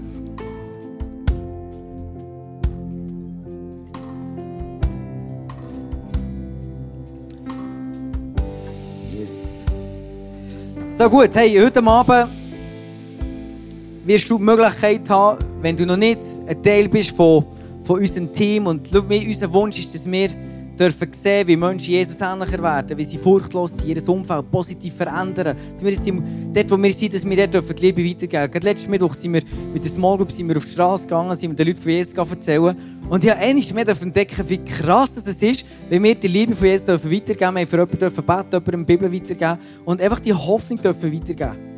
Yes. 9.12 9.32
So 10.96 11.10
gut, 11.10 11.32
hey, 11.34 11.60
heute 11.60 11.84
Abend 11.84 12.30
wirst 14.06 14.30
du 14.30 14.38
die 14.38 14.44
Möglichkeit 14.44 15.10
haben, 15.10 15.44
wenn 15.62 15.76
du 15.76 15.86
noch 15.88 15.98
nicht 15.98 16.20
ein 16.46 16.62
Teil 16.62 16.88
bist 16.88 17.16
von, 17.16 17.46
von 17.84 18.00
unserem 18.00 18.32
Team 18.32 18.68
und 18.68 18.88
schau, 18.92 19.00
unser 19.00 19.52
Wunsch 19.54 19.80
ist, 19.80 19.96
dass 19.96 20.06
wir 20.06 20.30
dürfen 20.80 21.12
sehen, 21.14 21.48
wie 21.48 21.56
Menschen 21.56 21.92
Jesus 21.92 22.18
ähnlicher 22.20 22.62
werden, 22.62 22.98
wie 22.98 23.06
sie 23.06 23.18
furchtlos 23.18 23.72
sind, 23.78 23.88
ihr 23.88 24.10
Umfeld 24.10 24.52
positiv 24.52 24.96
verändern. 24.96 25.56
Dass 25.72 25.84
wir 25.84 25.96
sind, 25.96 26.24
dort, 26.54 26.72
wo 26.72 26.82
wir 26.82 26.94
sind, 26.94 27.14
dass 27.14 27.26
wir 27.26 27.38
dort 27.38 27.54
dürfen 27.54 27.76
die 27.76 27.86
Liebe 27.86 28.04
weitergeben 28.04 28.52
Gerade 28.52 28.66
letzten 28.68 28.92
Mittwoch 28.92 29.14
sind 29.14 29.34
wir 29.34 29.42
mit 29.74 29.84
der 29.84 29.92
Small 29.92 30.18
Group 30.18 30.32
sind 30.32 30.48
wir 30.48 30.58
auf 30.58 30.66
die 30.66 30.72
Straße 30.72 31.04
gegangen, 31.04 31.36
sind 31.36 31.52
wir 31.52 31.56
den 31.56 31.68
Leuten 31.68 31.82
von 31.82 31.92
Jesus 31.92 32.14
erzählen. 32.14 32.78
Und 33.10 33.24
ich 33.24 33.30
habe 33.30 33.40
einmal 33.40 33.64
mehr 33.74 33.86
dürfen 33.86 34.08
entdecken, 34.08 34.50
wie 34.50 34.58
krass 34.58 35.12
es 35.18 35.42
ist, 35.42 35.66
wenn 35.90 36.04
wir 36.04 36.16
die 36.16 36.28
Liebe 36.28 36.56
von 36.56 36.68
Jesus 36.68 36.86
dürfen 36.86 37.12
weitergeben 37.12 37.56
dürfen. 37.56 37.56
Wir 37.56 37.62
haben 37.62 37.68
für 37.68 37.78
jemanden 37.78 38.00
dürfen 38.00 38.26
beten, 38.26 38.50
jemandem 38.52 38.86
die 38.86 38.98
Bibel 38.98 39.14
weitergeben 39.14 39.60
und 39.86 40.02
einfach 40.02 40.20
die 40.20 40.34
Hoffnung 40.34 40.82
dürfen 40.82 41.14
weitergeben. 41.14 41.76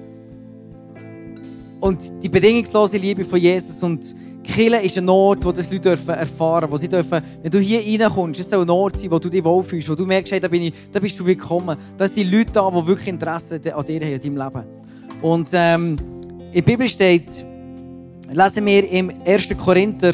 Und 1.79 2.23
die 2.23 2.29
bedingungslose 2.29 2.97
Liebe 2.97 3.23
von 3.23 3.39
Jesus 3.39 3.83
und 3.83 4.03
Kirche 4.47 4.77
ist 4.77 4.97
ein 4.97 5.09
Ort, 5.09 5.45
wo 5.45 5.51
das 5.51 5.71
Leute 5.71 5.89
erfahren 5.89 6.61
dürfen. 6.61 6.71
Wo 6.71 6.77
sie 6.77 6.87
dürfen, 6.87 7.21
wenn 7.41 7.51
du 7.51 7.59
hier 7.59 7.79
reinkommst, 8.01 8.39
es 8.39 8.49
soll 8.49 8.63
ein 8.63 8.69
Ort 8.69 8.97
sein, 8.97 9.11
wo 9.11 9.19
du 9.19 9.29
dich 9.29 9.43
wohlfühlst, 9.43 9.89
wo 9.89 9.95
du 9.95 10.05
merkst, 10.05 10.33
hey, 10.33 10.39
da, 10.39 10.47
bin 10.47 10.63
ich, 10.63 10.73
da 10.91 10.99
bist 10.99 11.19
du 11.19 11.25
willkommen. 11.25 11.77
Da 11.97 12.07
sind 12.07 12.31
Leute 12.31 12.51
da, 12.53 12.69
die 12.69 12.87
wirklich 12.87 13.07
Interesse 13.09 13.55
an 13.55 13.85
dir 13.85 14.01
haben, 14.01 14.13
in 14.13 14.21
deinem 14.21 14.37
Leben. 14.37 14.65
Und 15.21 15.49
ähm, 15.53 15.97
in 16.47 16.53
der 16.53 16.61
Bibel 16.61 16.87
steht, 16.87 17.45
lesen 18.31 18.65
wir 18.65 18.89
im 18.89 19.11
1. 19.25 19.49
Korinther 19.57 20.13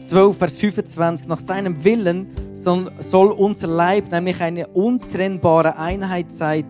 12, 0.00 0.36
Vers 0.36 0.56
25, 0.56 1.28
nach 1.28 1.40
seinem 1.40 1.82
Willen 1.84 2.28
soll 2.52 3.30
unser 3.32 3.66
Leib 3.66 4.10
nämlich 4.10 4.40
eine 4.40 4.66
untrennbare 4.68 5.78
Einheit 5.78 6.30
sein, 6.32 6.64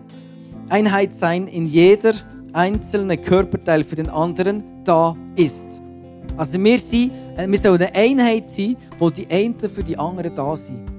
Einheit 0.69 1.13
sein, 1.13 1.47
in 1.47 1.65
jeder 1.65 2.13
einzelne 2.53 3.17
Körperteil 3.17 3.83
für 3.83 3.95
den 3.95 4.09
anderen 4.09 4.63
da 4.83 5.15
ist. 5.35 5.81
Also 6.37 6.63
wir, 6.63 6.79
sind, 6.79 7.11
äh, 7.37 7.47
wir 7.47 7.57
sollen 7.57 7.81
eine 7.81 7.93
Einheit 7.93 8.49
sein, 8.49 8.77
wo 8.97 9.09
die 9.09 9.27
einen 9.29 9.59
für 9.59 9.83
die 9.83 9.97
anderen 9.97 10.33
da 10.35 10.55
sind. 10.55 10.89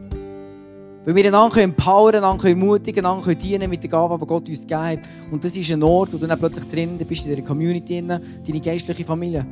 Weil 1.04 1.16
wir 1.16 1.26
einander 1.26 1.62
empowern, 1.62 2.16
einander 2.16 2.48
ermutigen, 2.48 3.04
einander 3.04 3.34
dienen 3.34 3.68
mit 3.68 3.82
der 3.82 3.90
Gabe, 3.90 4.16
die 4.20 4.26
Gott 4.26 4.48
uns 4.48 4.60
gegeben 4.60 4.82
hat. 4.82 5.00
Und 5.32 5.42
das 5.42 5.56
ist 5.56 5.70
ein 5.72 5.82
Ort, 5.82 6.12
wo 6.12 6.16
du 6.16 6.26
dann 6.26 6.38
plötzlich 6.38 6.68
drin 6.68 6.96
bist, 6.96 7.24
in 7.24 7.34
dieser 7.34 7.46
Community, 7.46 8.00
drin, 8.00 8.20
deine 8.46 8.60
geistliche 8.60 9.04
Familie. 9.04 9.44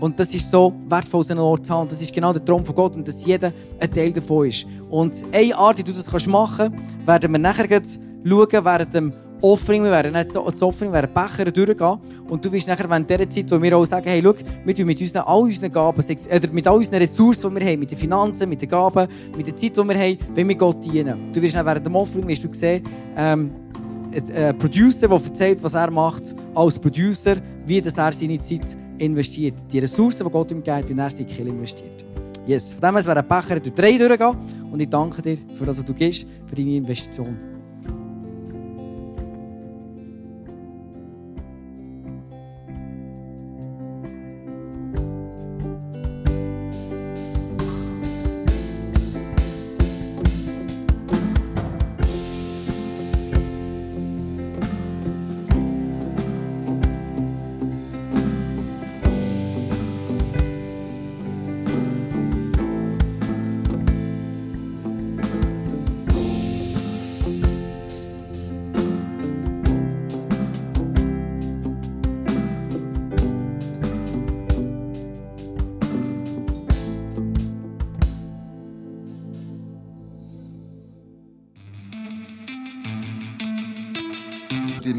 Und 0.00 0.20
das 0.20 0.32
ist 0.34 0.50
so 0.50 0.74
wertvoll, 0.86 1.24
so 1.24 1.32
einen 1.32 1.40
Ort 1.40 1.66
zu 1.66 1.72
haben. 1.72 1.88
Das 1.88 2.00
ist 2.00 2.12
genau 2.12 2.32
der 2.32 2.44
Traum 2.44 2.64
von 2.64 2.74
Gott 2.74 2.94
und 2.94 3.08
dass 3.08 3.24
jeder 3.24 3.52
ein 3.80 3.90
Teil 3.90 4.12
davon 4.12 4.46
ist. 4.46 4.66
Und 4.90 5.14
eine 5.32 5.56
Art, 5.56 5.78
wie 5.78 5.82
du 5.82 5.92
das 5.92 6.26
machen 6.26 6.72
kannst, 6.72 7.06
werden 7.06 7.32
wir 7.32 7.38
nachher 7.38 7.66
schauen, 7.68 8.64
während 8.64 8.94
dem 8.94 9.12
Offering, 9.40 9.84
wir 9.84 9.90
werden 9.90 10.12
nicht 10.12 10.32
so, 10.32 10.48
das 10.50 10.60
Offering, 10.62 10.90
wir 10.90 11.02
werden 11.02 11.12
Becher 11.14 11.50
durchgehen. 11.50 11.98
Und 12.28 12.44
du 12.44 12.52
wirst 12.52 12.66
nachher 12.68 12.88
während 12.88 13.08
dieser 13.08 13.28
Zeit, 13.28 13.50
wo 13.50 13.62
wir 13.62 13.76
auch 13.76 13.84
sagen, 13.84 14.06
hey, 14.08 14.20
schau, 14.22 14.34
wir 14.64 14.74
tun 14.74 14.86
mit 14.86 15.00
unseren, 15.00 15.22
all 15.22 15.42
unseren 15.42 15.72
Gaben, 15.72 16.02
oder 16.02 16.52
mit 16.52 16.66
all 16.66 16.76
unseren 16.76 16.98
Ressourcen, 16.98 17.54
die 17.54 17.60
wir 17.60 17.70
haben, 17.70 17.80
mit 17.80 17.90
den 17.90 17.98
Finanzen, 17.98 18.48
mit 18.48 18.60
den 18.60 18.68
Gaben, 18.68 19.08
mit 19.36 19.46
der 19.46 19.56
Zeit, 19.56 19.76
die 19.76 19.88
wir 19.88 19.98
haben, 19.98 20.18
wenn 20.34 20.48
wir 20.48 20.54
Gott 20.54 20.84
dienen. 20.84 21.32
Du 21.32 21.40
wirst 21.40 21.54
während 21.54 21.86
dem 21.86 21.96
Offering, 21.96 22.26
wirst 22.28 22.44
du 22.44 22.52
sehen, 22.52 22.82
ähm, 23.16 23.50
ein 24.12 24.58
Producer, 24.58 25.08
der 25.08 25.20
erzählt, 25.22 25.62
was 25.62 25.74
er 25.74 25.90
macht, 25.90 26.22
als 26.54 26.78
Producer, 26.78 27.36
wie 27.66 27.80
das 27.80 27.96
er 27.98 28.12
seine 28.12 28.40
Zeit 28.40 28.66
investiert. 28.98 29.54
Die 29.70 29.78
Ressourcen, 29.78 30.24
die 30.26 30.32
Gott 30.32 30.50
ihm 30.50 30.62
gibt, 30.62 30.88
wie 30.88 30.98
er 30.98 31.10
sie 31.10 31.24
Kill 31.24 31.48
investiert. 31.48 32.04
Yes. 32.46 32.72
Von 32.72 32.80
dem 32.80 32.96
her 32.96 33.06
werden 33.06 33.28
Becher 33.28 33.60
durch 33.60 33.74
drei 33.74 33.98
durchgehen. 33.98 34.36
Und 34.72 34.80
ich 34.80 34.88
danke 34.88 35.20
dir 35.20 35.38
für 35.54 35.66
das, 35.66 35.78
was 35.78 35.84
du 35.84 35.92
gibst, 35.92 36.26
für 36.46 36.56
deine 36.56 36.76
Investition. 36.76 37.57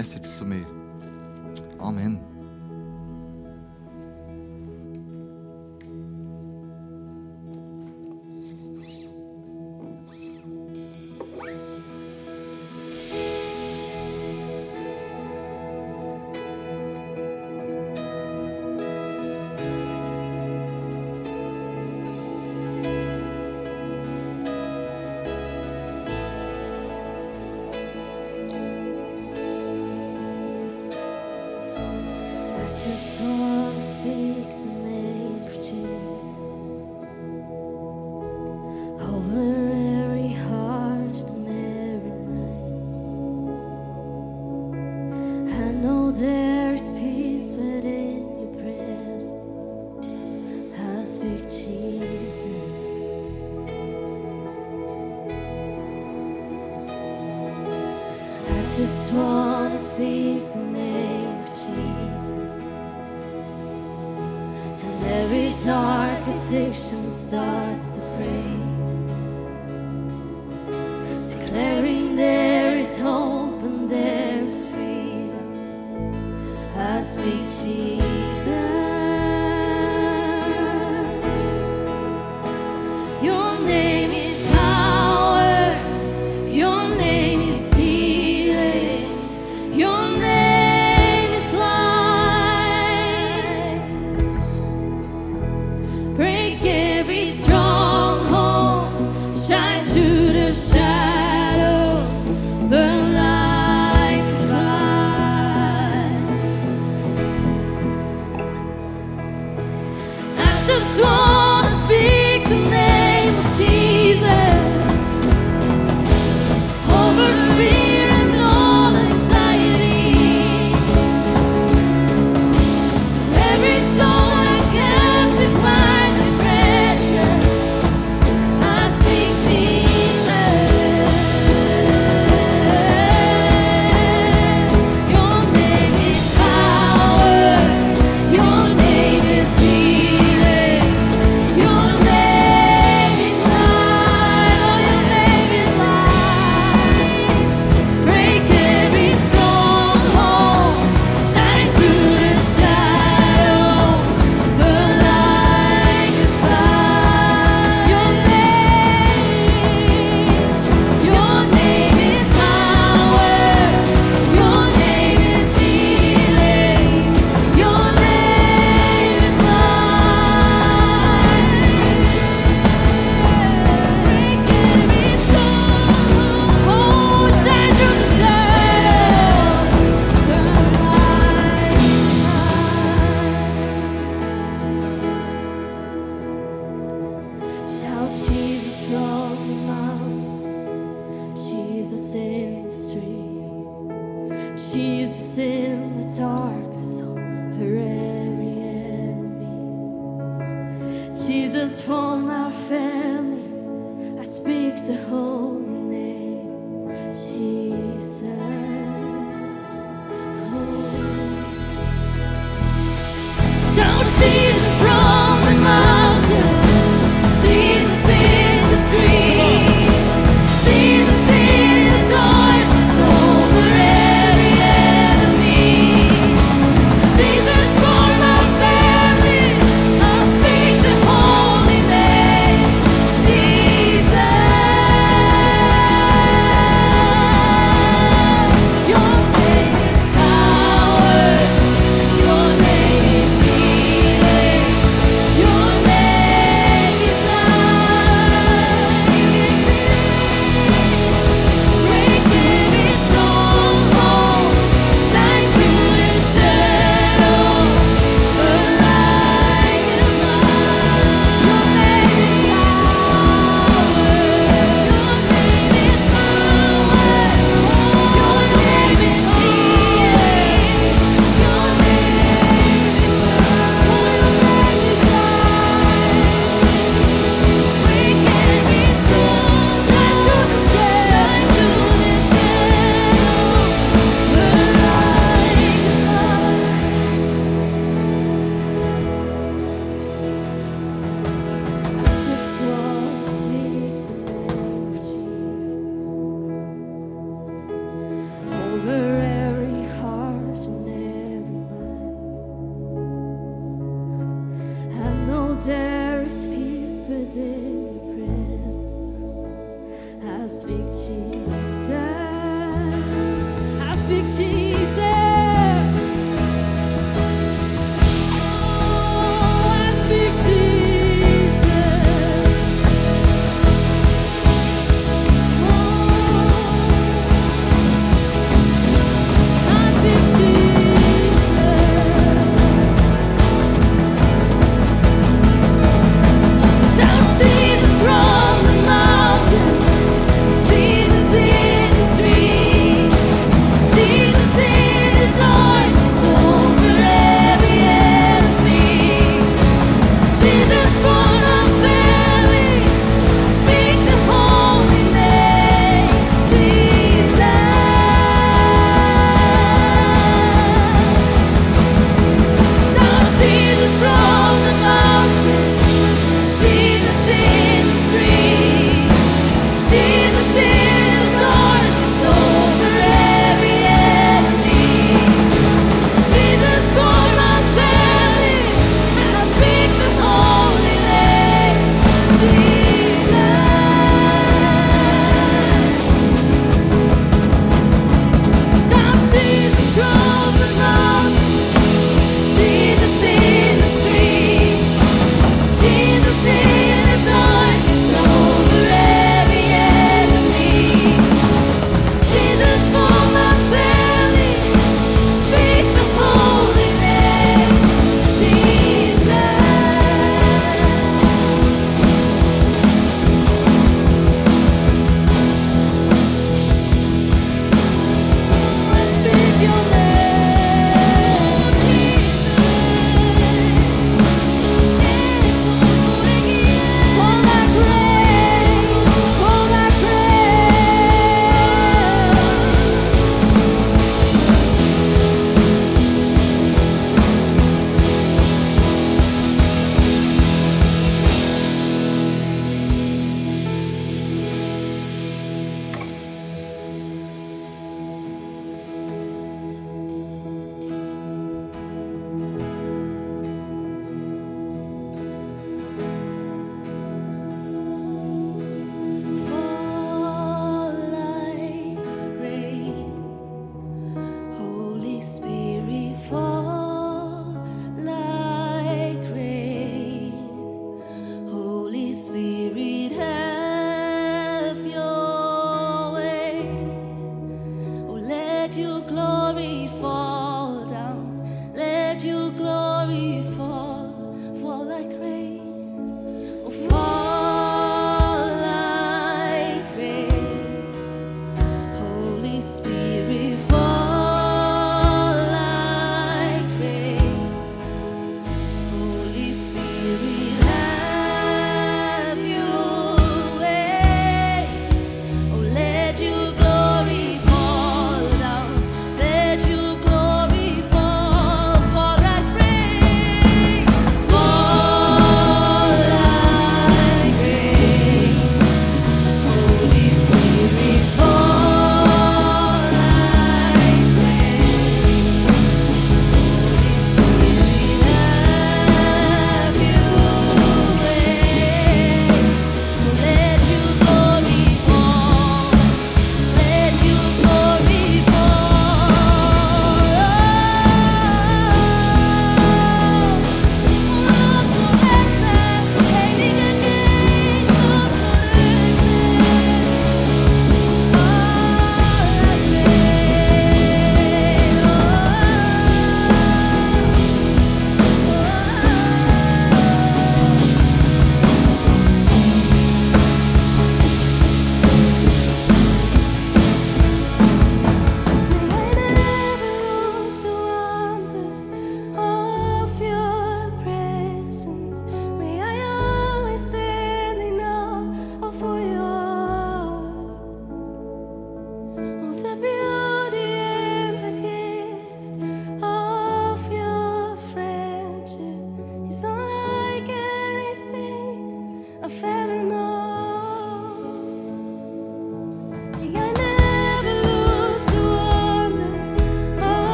Jesus, 0.00 0.36
så 0.38 0.44
mye. 0.44 0.66
Amen. 1.80 2.29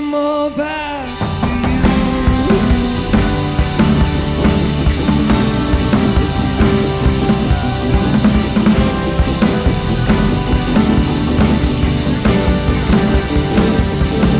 them 0.00 0.14
all 0.14 0.50
back 0.50 1.06
to 1.40 1.46
you. 1.46 1.80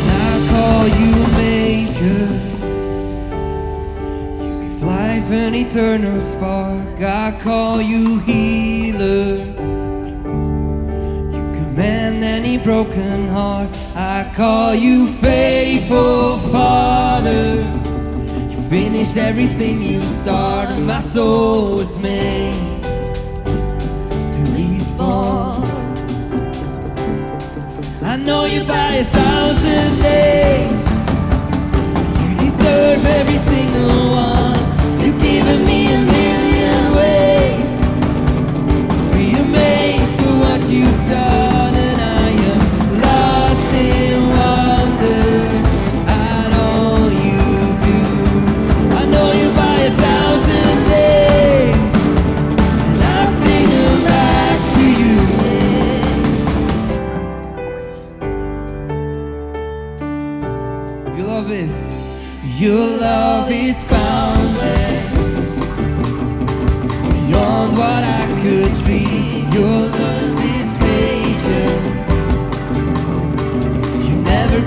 I 0.09 0.33
call 0.51 0.83
you 0.99 1.15
maker. 1.41 2.27
You 4.43 4.53
give 4.63 4.83
life 4.83 5.31
an 5.31 5.55
eternal 5.55 6.19
spark. 6.19 7.01
I 7.01 7.37
call 7.39 7.81
you 7.81 8.19
healer 8.19 9.71
broken 12.63 13.27
heart. 13.27 13.69
I 13.95 14.31
call 14.35 14.75
you 14.75 15.07
faith 15.07 15.50
faithful 15.91 16.37
Father. 16.51 17.55
You 18.49 18.57
finished 18.69 19.17
everything 19.17 19.81
you 19.81 20.01
started. 20.03 20.79
My 20.79 20.99
soul 20.99 21.77
was 21.77 21.99
made 21.99 22.83
to 24.33 24.41
respond. 24.55 25.65
I 28.03 28.15
know 28.17 28.45
you 28.45 28.63
by 28.63 28.89
a 28.95 29.05
thousand 29.19 29.91
names. 30.01 30.89
You 32.21 32.37
deserve 32.45 33.05
every 33.19 33.37
single 33.37 34.11
one. 34.25 34.59
You've 35.01 35.21
given 35.21 35.65
me 35.65 35.79
a 35.93 35.99
million 36.15 36.95
ways. 36.95 37.70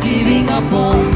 Giving 0.05 0.49
up 0.51 0.73
on 0.73 1.14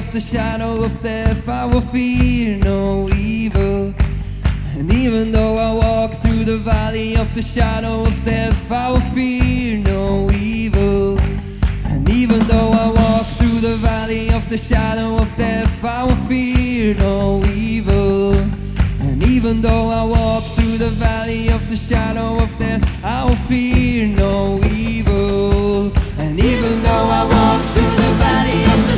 of 0.00 0.12
the 0.12 0.20
shadow 0.20 0.82
of 0.82 1.02
death, 1.02 1.46
I 1.46 1.66
will 1.66 1.82
fear 1.82 2.56
no 2.56 3.08
evil. 3.10 3.92
And 4.76 4.92
even 4.92 5.30
though 5.30 5.56
I 5.58 5.70
walk 5.84 6.12
through 6.22 6.44
the 6.44 6.56
valley 6.56 7.16
of 7.16 7.34
the 7.34 7.42
shadow 7.42 8.06
of 8.06 8.24
death, 8.24 8.58
I 8.72 8.92
will 8.92 9.06
fear 9.14 9.76
no 9.76 10.30
evil. 10.30 11.18
And 11.92 12.08
even 12.08 12.40
though 12.50 12.70
I 12.84 12.86
walk 13.00 13.26
through 13.38 13.60
the 13.68 13.76
valley 13.76 14.30
of 14.30 14.48
the 14.48 14.56
shadow 14.56 15.18
of 15.18 15.28
death, 15.36 15.84
I 15.84 16.04
will 16.04 16.22
fear 16.28 16.94
no 16.94 17.44
evil. 17.44 18.32
And 19.06 19.22
even 19.22 19.60
though 19.60 19.88
I 20.00 20.04
walk 20.04 20.44
through 20.54 20.78
the 20.78 20.92
valley 21.06 21.48
of 21.48 21.68
the 21.68 21.76
shadow 21.76 22.38
of 22.44 22.50
death, 22.58 22.82
I 23.04 23.24
will 23.26 23.42
fear 23.50 24.06
no 24.06 24.60
evil. 24.64 25.92
And 26.24 26.38
even 26.38 26.82
though 26.84 27.08
I 27.20 27.22
walk 27.36 27.62
through 27.72 27.94
the 28.02 28.12
valley 28.24 28.64
of 28.74 28.89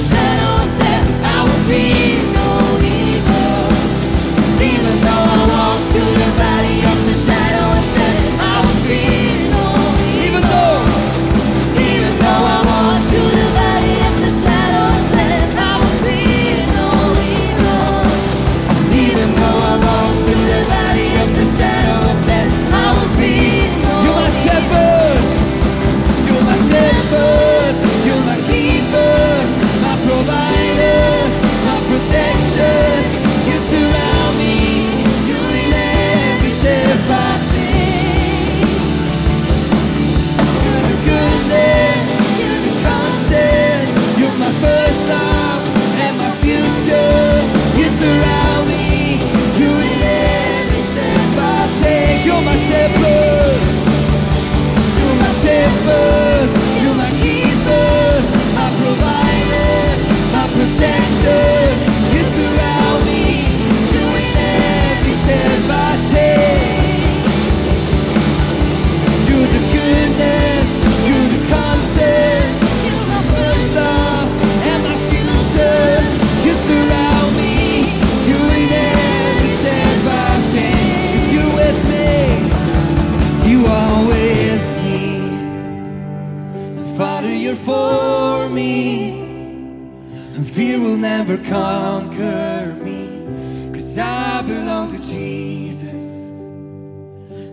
never 91.03 91.36
conquer 91.38 92.76
me. 92.80 93.26
Cause 93.72 93.98
I 93.98 94.42
belong 94.42 94.92
to 94.92 94.98
Jesus. 94.98 96.28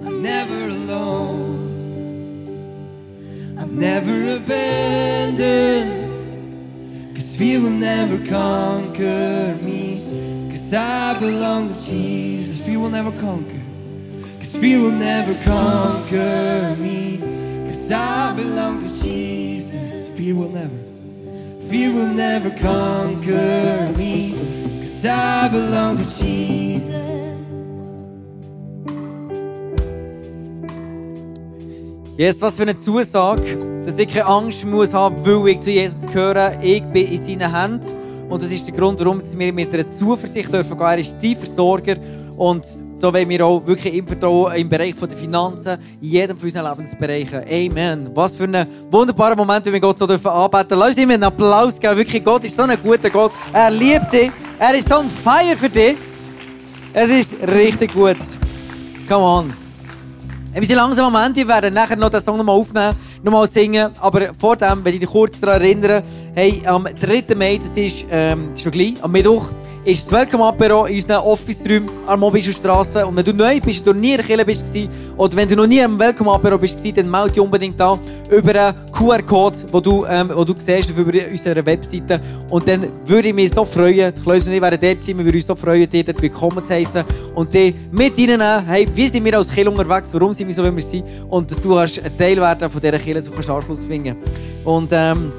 I'm 0.05 0.21
never 0.21 0.67
alone. 0.67 1.57
I'm 3.57 3.79
never 3.79 4.35
abandoned. 4.35 6.09
Cause 7.15 7.35
fear 7.35 7.59
will 7.59 7.71
never 7.71 8.23
conquer 8.23 9.57
me. 9.63 10.47
Cause 10.51 10.71
I 10.75 11.19
belong 11.19 11.73
to 11.73 11.81
Jesus. 11.81 12.63
Fear 12.63 12.79
will 12.81 12.91
never 12.91 13.11
conquer. 13.19 13.63
Cause 14.37 14.55
fear 14.55 14.79
will 14.79 14.91
never 14.91 15.33
conquer 15.43 16.75
me. 16.77 17.17
Cause 17.65 17.91
I 17.91 18.31
belong 18.35 18.83
to 18.83 18.89
Jesus. 19.03 20.07
Fear 20.15 20.35
will 20.35 20.49
never. 20.49 20.88
Fear 21.69 21.93
will 21.93 22.07
never 22.07 22.49
conquer 22.49 23.93
me. 23.95 24.33
Cause 24.79 25.05
I 25.05 25.47
belong 25.49 25.97
to 25.97 26.03
Jesus. 26.03 26.95
Jesus, 32.17 32.41
was 32.41 32.55
für 32.55 32.63
eine 32.63 32.75
Zusage, 32.75 33.83
dass 33.85 33.99
ich 33.99 34.07
keine 34.07 34.25
Angst 34.25 34.65
muss 34.65 34.95
haben, 34.95 35.15
weil 35.23 35.49
ich 35.49 35.59
zu 35.59 35.69
Jesus 35.69 36.07
gehöre. 36.07 36.57
Ich 36.63 36.81
bin 36.85 37.05
in 37.05 37.17
seinen 37.19 37.55
Händen. 37.55 37.85
Und 38.29 38.41
das 38.41 38.51
ist 38.51 38.67
der 38.67 38.73
Grund, 38.73 38.99
warum 38.99 39.21
wir 39.37 39.53
mit 39.53 39.71
einer 39.71 39.87
Zuversicht 39.87 40.51
dürfen 40.51 40.75
gehen. 40.75 40.87
Er 40.87 40.97
ist 40.97 41.17
dein 41.21 41.35
Versorger. 41.35 41.97
Und 42.35 42.65
da 42.99 43.13
wollen 43.13 43.29
wir 43.29 43.45
auch 43.45 43.65
wirklich 43.65 43.93
ihm 43.93 44.05
vertrauen 44.05 44.53
im 44.55 44.67
Bereich 44.69 44.93
der 44.95 45.17
Finanzen, 45.17 45.77
in 46.01 46.09
jedem 46.09 46.37
von 46.37 46.47
unseren 46.47 46.69
Lebensbereichen. 46.69 47.43
Amen. 47.49 48.09
Was 48.13 48.35
für 48.35 48.43
ein 48.43 48.67
wunderbarer 48.91 49.35
Moment, 49.35 49.65
wenn 49.65 49.73
wir 49.73 49.79
Gott 49.79 49.97
so 49.99 50.05
dürfen 50.05 50.27
anbeten. 50.27 50.77
Lass 50.77 50.89
uns 50.89 50.97
ihm 50.97 51.09
einen 51.11 51.23
Applaus 51.23 51.79
geben. 51.79 51.97
Wirklich, 51.97 52.23
Gott 52.23 52.43
ist 52.43 52.55
so 52.55 52.63
ein 52.63 52.77
guter 52.81 53.09
Gott. 53.09 53.31
Er 53.53 53.71
liebt 53.71 54.11
dich. 54.11 54.31
Er 54.59 54.75
ist 54.75 54.89
so 54.89 54.97
ein 54.97 55.09
Feier 55.09 55.55
für 55.55 55.69
dich. 55.69 55.95
Es 56.93 57.09
ist 57.09 57.35
richtig 57.47 57.93
gut. 57.93 58.17
Come 59.07 59.23
on. 59.23 59.53
Wir 60.51 60.65
sind 60.65 60.77
langsam 60.77 61.15
am 61.15 61.25
Ende, 61.25 61.41
wir 61.41 61.47
werden 61.47 61.73
nachher 61.73 61.95
noch 61.95 62.09
den 62.09 62.21
Song 62.21 62.35
nochmal 62.35 62.55
aufnehmen, 62.55 62.95
nochmal 63.23 63.47
singen. 63.47 63.91
Aber 63.99 64.31
vor 64.37 64.57
dem, 64.57 64.83
wenn 64.83 64.93
ich 64.95 64.99
dich 64.99 65.09
kurz 65.09 65.39
daran 65.39 65.61
erinnere, 65.61 66.01
hey, 66.33 66.61
am 66.65 66.85
3. 66.85 67.35
Mai, 67.35 67.59
das 67.63 67.77
ist 67.77 68.05
ähm, 68.09 68.49
schon 68.57 68.71
gleich, 68.71 68.95
am 69.01 69.11
Mittwoch, 69.11 69.51
ist 69.85 70.05
das 70.05 70.11
Welcome 70.11 70.43
Apero 70.43 70.85
in 70.85 70.95
unseren 70.95 71.21
Office-Räumen 71.21 71.89
an 72.05 72.19
Mobilstraße. 72.19 73.05
Und 73.05 73.15
wenn 73.15 73.25
du 73.25 73.33
neu 73.33 73.59
bist, 73.61 73.85
du 73.85 73.93
nie 73.93 74.13
in 74.13 74.21
Kirche 74.21 74.45
bist, 74.45 74.65
oder 75.15 75.35
wenn 75.37 75.47
du 75.47 75.55
noch 75.55 75.67
nie 75.67 75.81
am 75.81 75.97
Welcome 75.97 76.31
Apero 76.31 76.57
bist, 76.57 76.79
dann 76.97 77.09
melde 77.09 77.31
dich 77.31 77.41
unbedingt 77.41 77.79
an 77.79 77.99
über 78.29 78.67
einen 78.67 78.91
QR-Code, 78.91 79.57
den 79.73 79.81
du, 79.81 80.05
ähm, 80.05 80.31
wo 80.33 80.43
du 80.43 80.53
siehst 80.57 80.91
auf 80.91 80.97
unserer 80.97 81.65
Webseite. 81.65 82.19
Und 82.49 82.67
dann 82.67 82.87
würde 83.05 83.29
ich 83.29 83.33
mich 83.33 83.51
so 83.51 83.65
freuen, 83.65 84.13
die 84.13 84.21
Kleus 84.21 84.47
und 84.47 84.53
ich 84.53 84.61
werden 84.61 84.79
dort 84.79 85.03
sein, 85.03 85.17
wir 85.17 85.25
würden 85.25 85.37
uns 85.37 85.47
so 85.47 85.55
freuen, 85.55 85.89
dich 85.89 86.05
dort 86.05 86.21
willkommen 86.21 86.63
zu 86.63 86.73
heißen 86.73 87.03
und 87.35 87.53
dich 87.53 87.73
mit 87.91 88.17
reinnehmen, 88.17 88.65
hey, 88.67 88.87
wie 88.93 89.07
sind 89.07 89.23
wir 89.23 89.37
als 89.37 89.49
Kirche 89.49 89.69
unterwegs, 89.69 90.09
warum 90.13 90.33
sind 90.33 90.47
wir 90.47 90.55
so, 90.55 90.63
wie 90.63 90.75
wir 90.75 90.83
sind 90.83 91.05
und 91.29 91.49
dass 91.49 91.61
du 91.61 91.75
kannst 91.75 92.03
ein 92.03 92.17
Teil 92.17 92.37
werden 92.37 92.69
von 92.69 92.81
dieser 92.81 92.99
Kirche, 92.99 93.21
du 93.21 93.31
kannst 93.31 93.49
Anschluss 93.49 93.85
finden. 93.85 94.15
Und 94.63 94.89
ähm, 94.91 95.31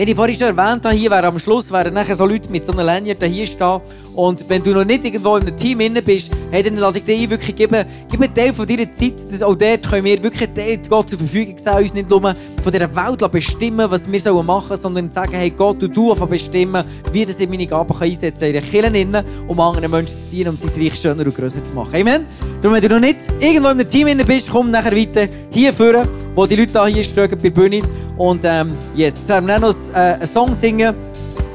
wie 0.00 0.12
ich 0.12 0.16
vorhin 0.16 0.34
schon 0.34 0.56
erwähnt 0.56 0.82
habe, 0.86 0.94
hier 0.94 1.12
am 1.12 1.38
Schluss 1.38 1.70
wären 1.70 1.92
nachher 1.92 2.16
so 2.16 2.24
Leute 2.24 2.50
mit 2.50 2.64
so 2.64 2.72
einem 2.72 2.86
Lanyard 2.86 3.22
hier 3.22 3.46
stehen. 3.46 3.82
Und 4.14 4.48
wenn 4.48 4.62
du 4.62 4.72
noch 4.72 4.84
nicht 4.84 5.04
irgendwo 5.04 5.36
in 5.36 5.46
einem 5.46 5.56
Team 5.58 5.78
drin 5.78 5.98
bist, 6.02 6.30
hey, 6.50 6.62
dann 6.62 6.78
lade 6.78 6.98
ich 6.98 7.04
dir 7.04 7.14
ein, 7.14 7.30
wirklich 7.30 7.54
geben, 7.54 7.84
gib 8.10 8.22
einen 8.22 8.34
Teil 8.34 8.54
von 8.54 8.66
deiner 8.66 8.90
Zeit. 8.90 9.14
Das, 9.30 9.42
auch 9.42 9.54
dort 9.54 9.88
können 9.88 10.04
wir 10.06 10.22
wirklich 10.22 10.48
Teil 10.54 10.80
Gott 10.88 11.10
zur 11.10 11.18
Verfügung 11.18 11.58
stellen, 11.58 11.82
uns 11.82 11.92
nicht 11.92 12.08
nur 12.08 12.22
von 12.22 12.72
dieser 12.72 12.96
Welt 12.96 13.30
bestimmen, 13.30 13.90
was 13.90 14.10
wir 14.10 14.42
machen 14.42 14.68
sollen, 14.68 14.80
sondern 14.80 15.10
sagen, 15.10 15.32
hey 15.34 15.50
Gott, 15.50 15.82
du 15.82 16.12
einfach 16.12 16.28
bestimmen, 16.28 16.82
wie 17.12 17.26
das 17.26 17.38
ich 17.38 17.48
meine 17.50 17.66
Gaben 17.66 17.92
kann 17.92 18.08
einsetzen 18.08 18.44
in 18.44 18.52
den 18.54 18.64
Kirchen, 18.64 19.16
um 19.48 19.60
anderen 19.60 19.90
Menschen 19.90 20.16
zu 20.18 20.30
dienen, 20.30 20.48
um 20.48 20.56
sein 20.56 20.82
Reich 20.82 20.96
schöner 20.96 21.26
und 21.26 21.36
grösser 21.36 21.62
zu 21.62 21.74
machen. 21.74 21.94
Amen. 21.94 22.24
Darum, 22.62 22.74
wenn 22.74 22.82
du 22.82 22.88
noch 22.88 23.00
nicht 23.00 23.18
irgendwo 23.38 23.68
in 23.68 23.80
einem 23.80 23.88
Team 23.88 24.06
drin 24.06 24.22
bist, 24.26 24.48
komm 24.50 24.70
nachher 24.70 24.96
weiter 24.96 25.28
hier 25.50 25.74
vorne, 25.74 26.08
wo 26.34 26.46
die 26.46 26.56
Leute 26.56 26.86
hier 26.86 27.04
stehen 27.04 27.28
bei 27.28 27.36
der 27.36 27.50
Bühne. 27.50 27.82
Und 28.16 28.42
ähm, 28.44 28.72
jetzt 28.94 29.26
werden 29.28 29.46
wir 29.46 29.58
noch 29.58 29.74
äh, 29.94 30.14
einen 30.14 30.28
Song 30.28 30.54
singen. 30.54 30.94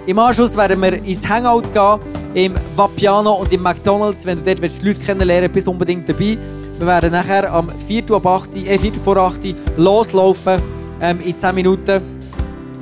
Im 0.06 0.20
Anschluss 0.20 0.56
werden 0.56 0.82
wir 0.82 0.94
ins 0.94 1.28
Hangout 1.28 1.64
gehen, 1.74 2.00
im 2.34 2.56
Vapiano 2.76 3.34
und 3.34 3.52
im 3.52 3.64
McDonalds. 3.64 4.26
Wenn 4.26 4.38
du 4.38 4.44
dort 4.44 4.62
willst, 4.62 4.84
Leute 4.84 5.00
kennenlernen 5.00 5.52
bist 5.52 5.68
unbedingt 5.68 6.08
dabei. 6.08 6.38
Wir 6.78 6.88
werden 6.88 7.12
nachher 7.12 7.52
am 7.52 7.70
4. 7.88 8.12
Ab 8.12 8.26
8, 8.26 8.56
äh, 8.56 8.78
4. 8.78 8.94
vor 9.04 9.18
8 9.18 9.56
loslaufen, 9.78 10.62
ähm, 11.02 11.20
in 11.24 11.38
10 11.38 11.56
Minuten, 11.56 12.02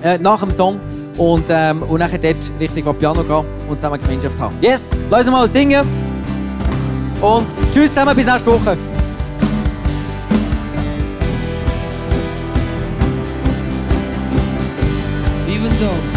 äh, 0.03 0.17
nach 0.17 0.39
dem 0.39 0.51
Song. 0.51 0.79
Und, 1.17 1.45
ähm, 1.49 1.83
und 1.83 1.99
nachher 1.99 2.17
dort 2.17 2.37
Richtung 2.59 2.85
Vapiano 2.85 3.23
gehen 3.23 3.45
und 3.69 3.77
zusammen 3.79 4.01
Gemeinschaft 4.01 4.39
haben. 4.39 4.55
Yes, 4.61 4.81
lass 5.09 5.21
uns 5.21 5.31
mal 5.31 5.47
singen. 5.47 5.87
Und 7.21 7.47
tschüss 7.71 7.89
zusammen, 7.89 8.15
bis 8.15 8.25
nächste 8.25 8.51
Woche. 8.51 8.77
miedo. 15.83 16.12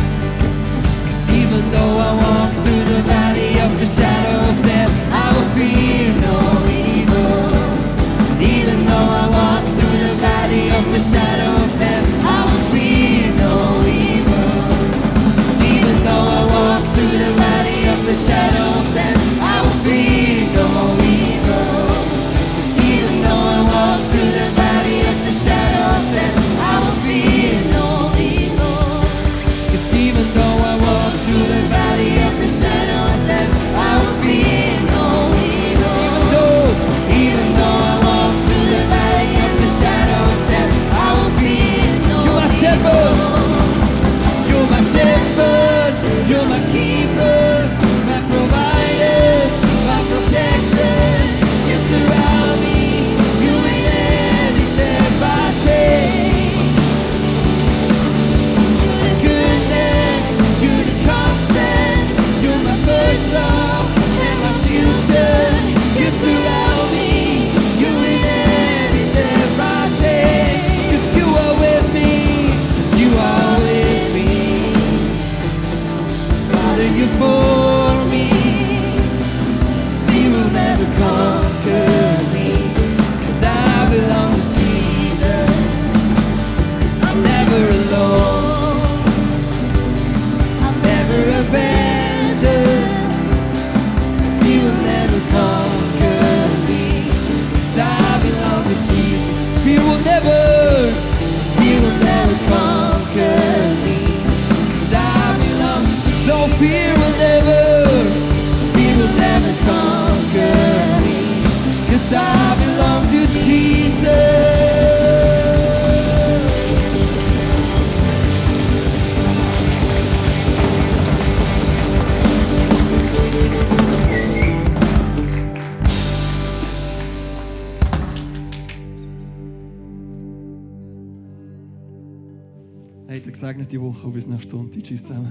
Nächsten 134.91 135.25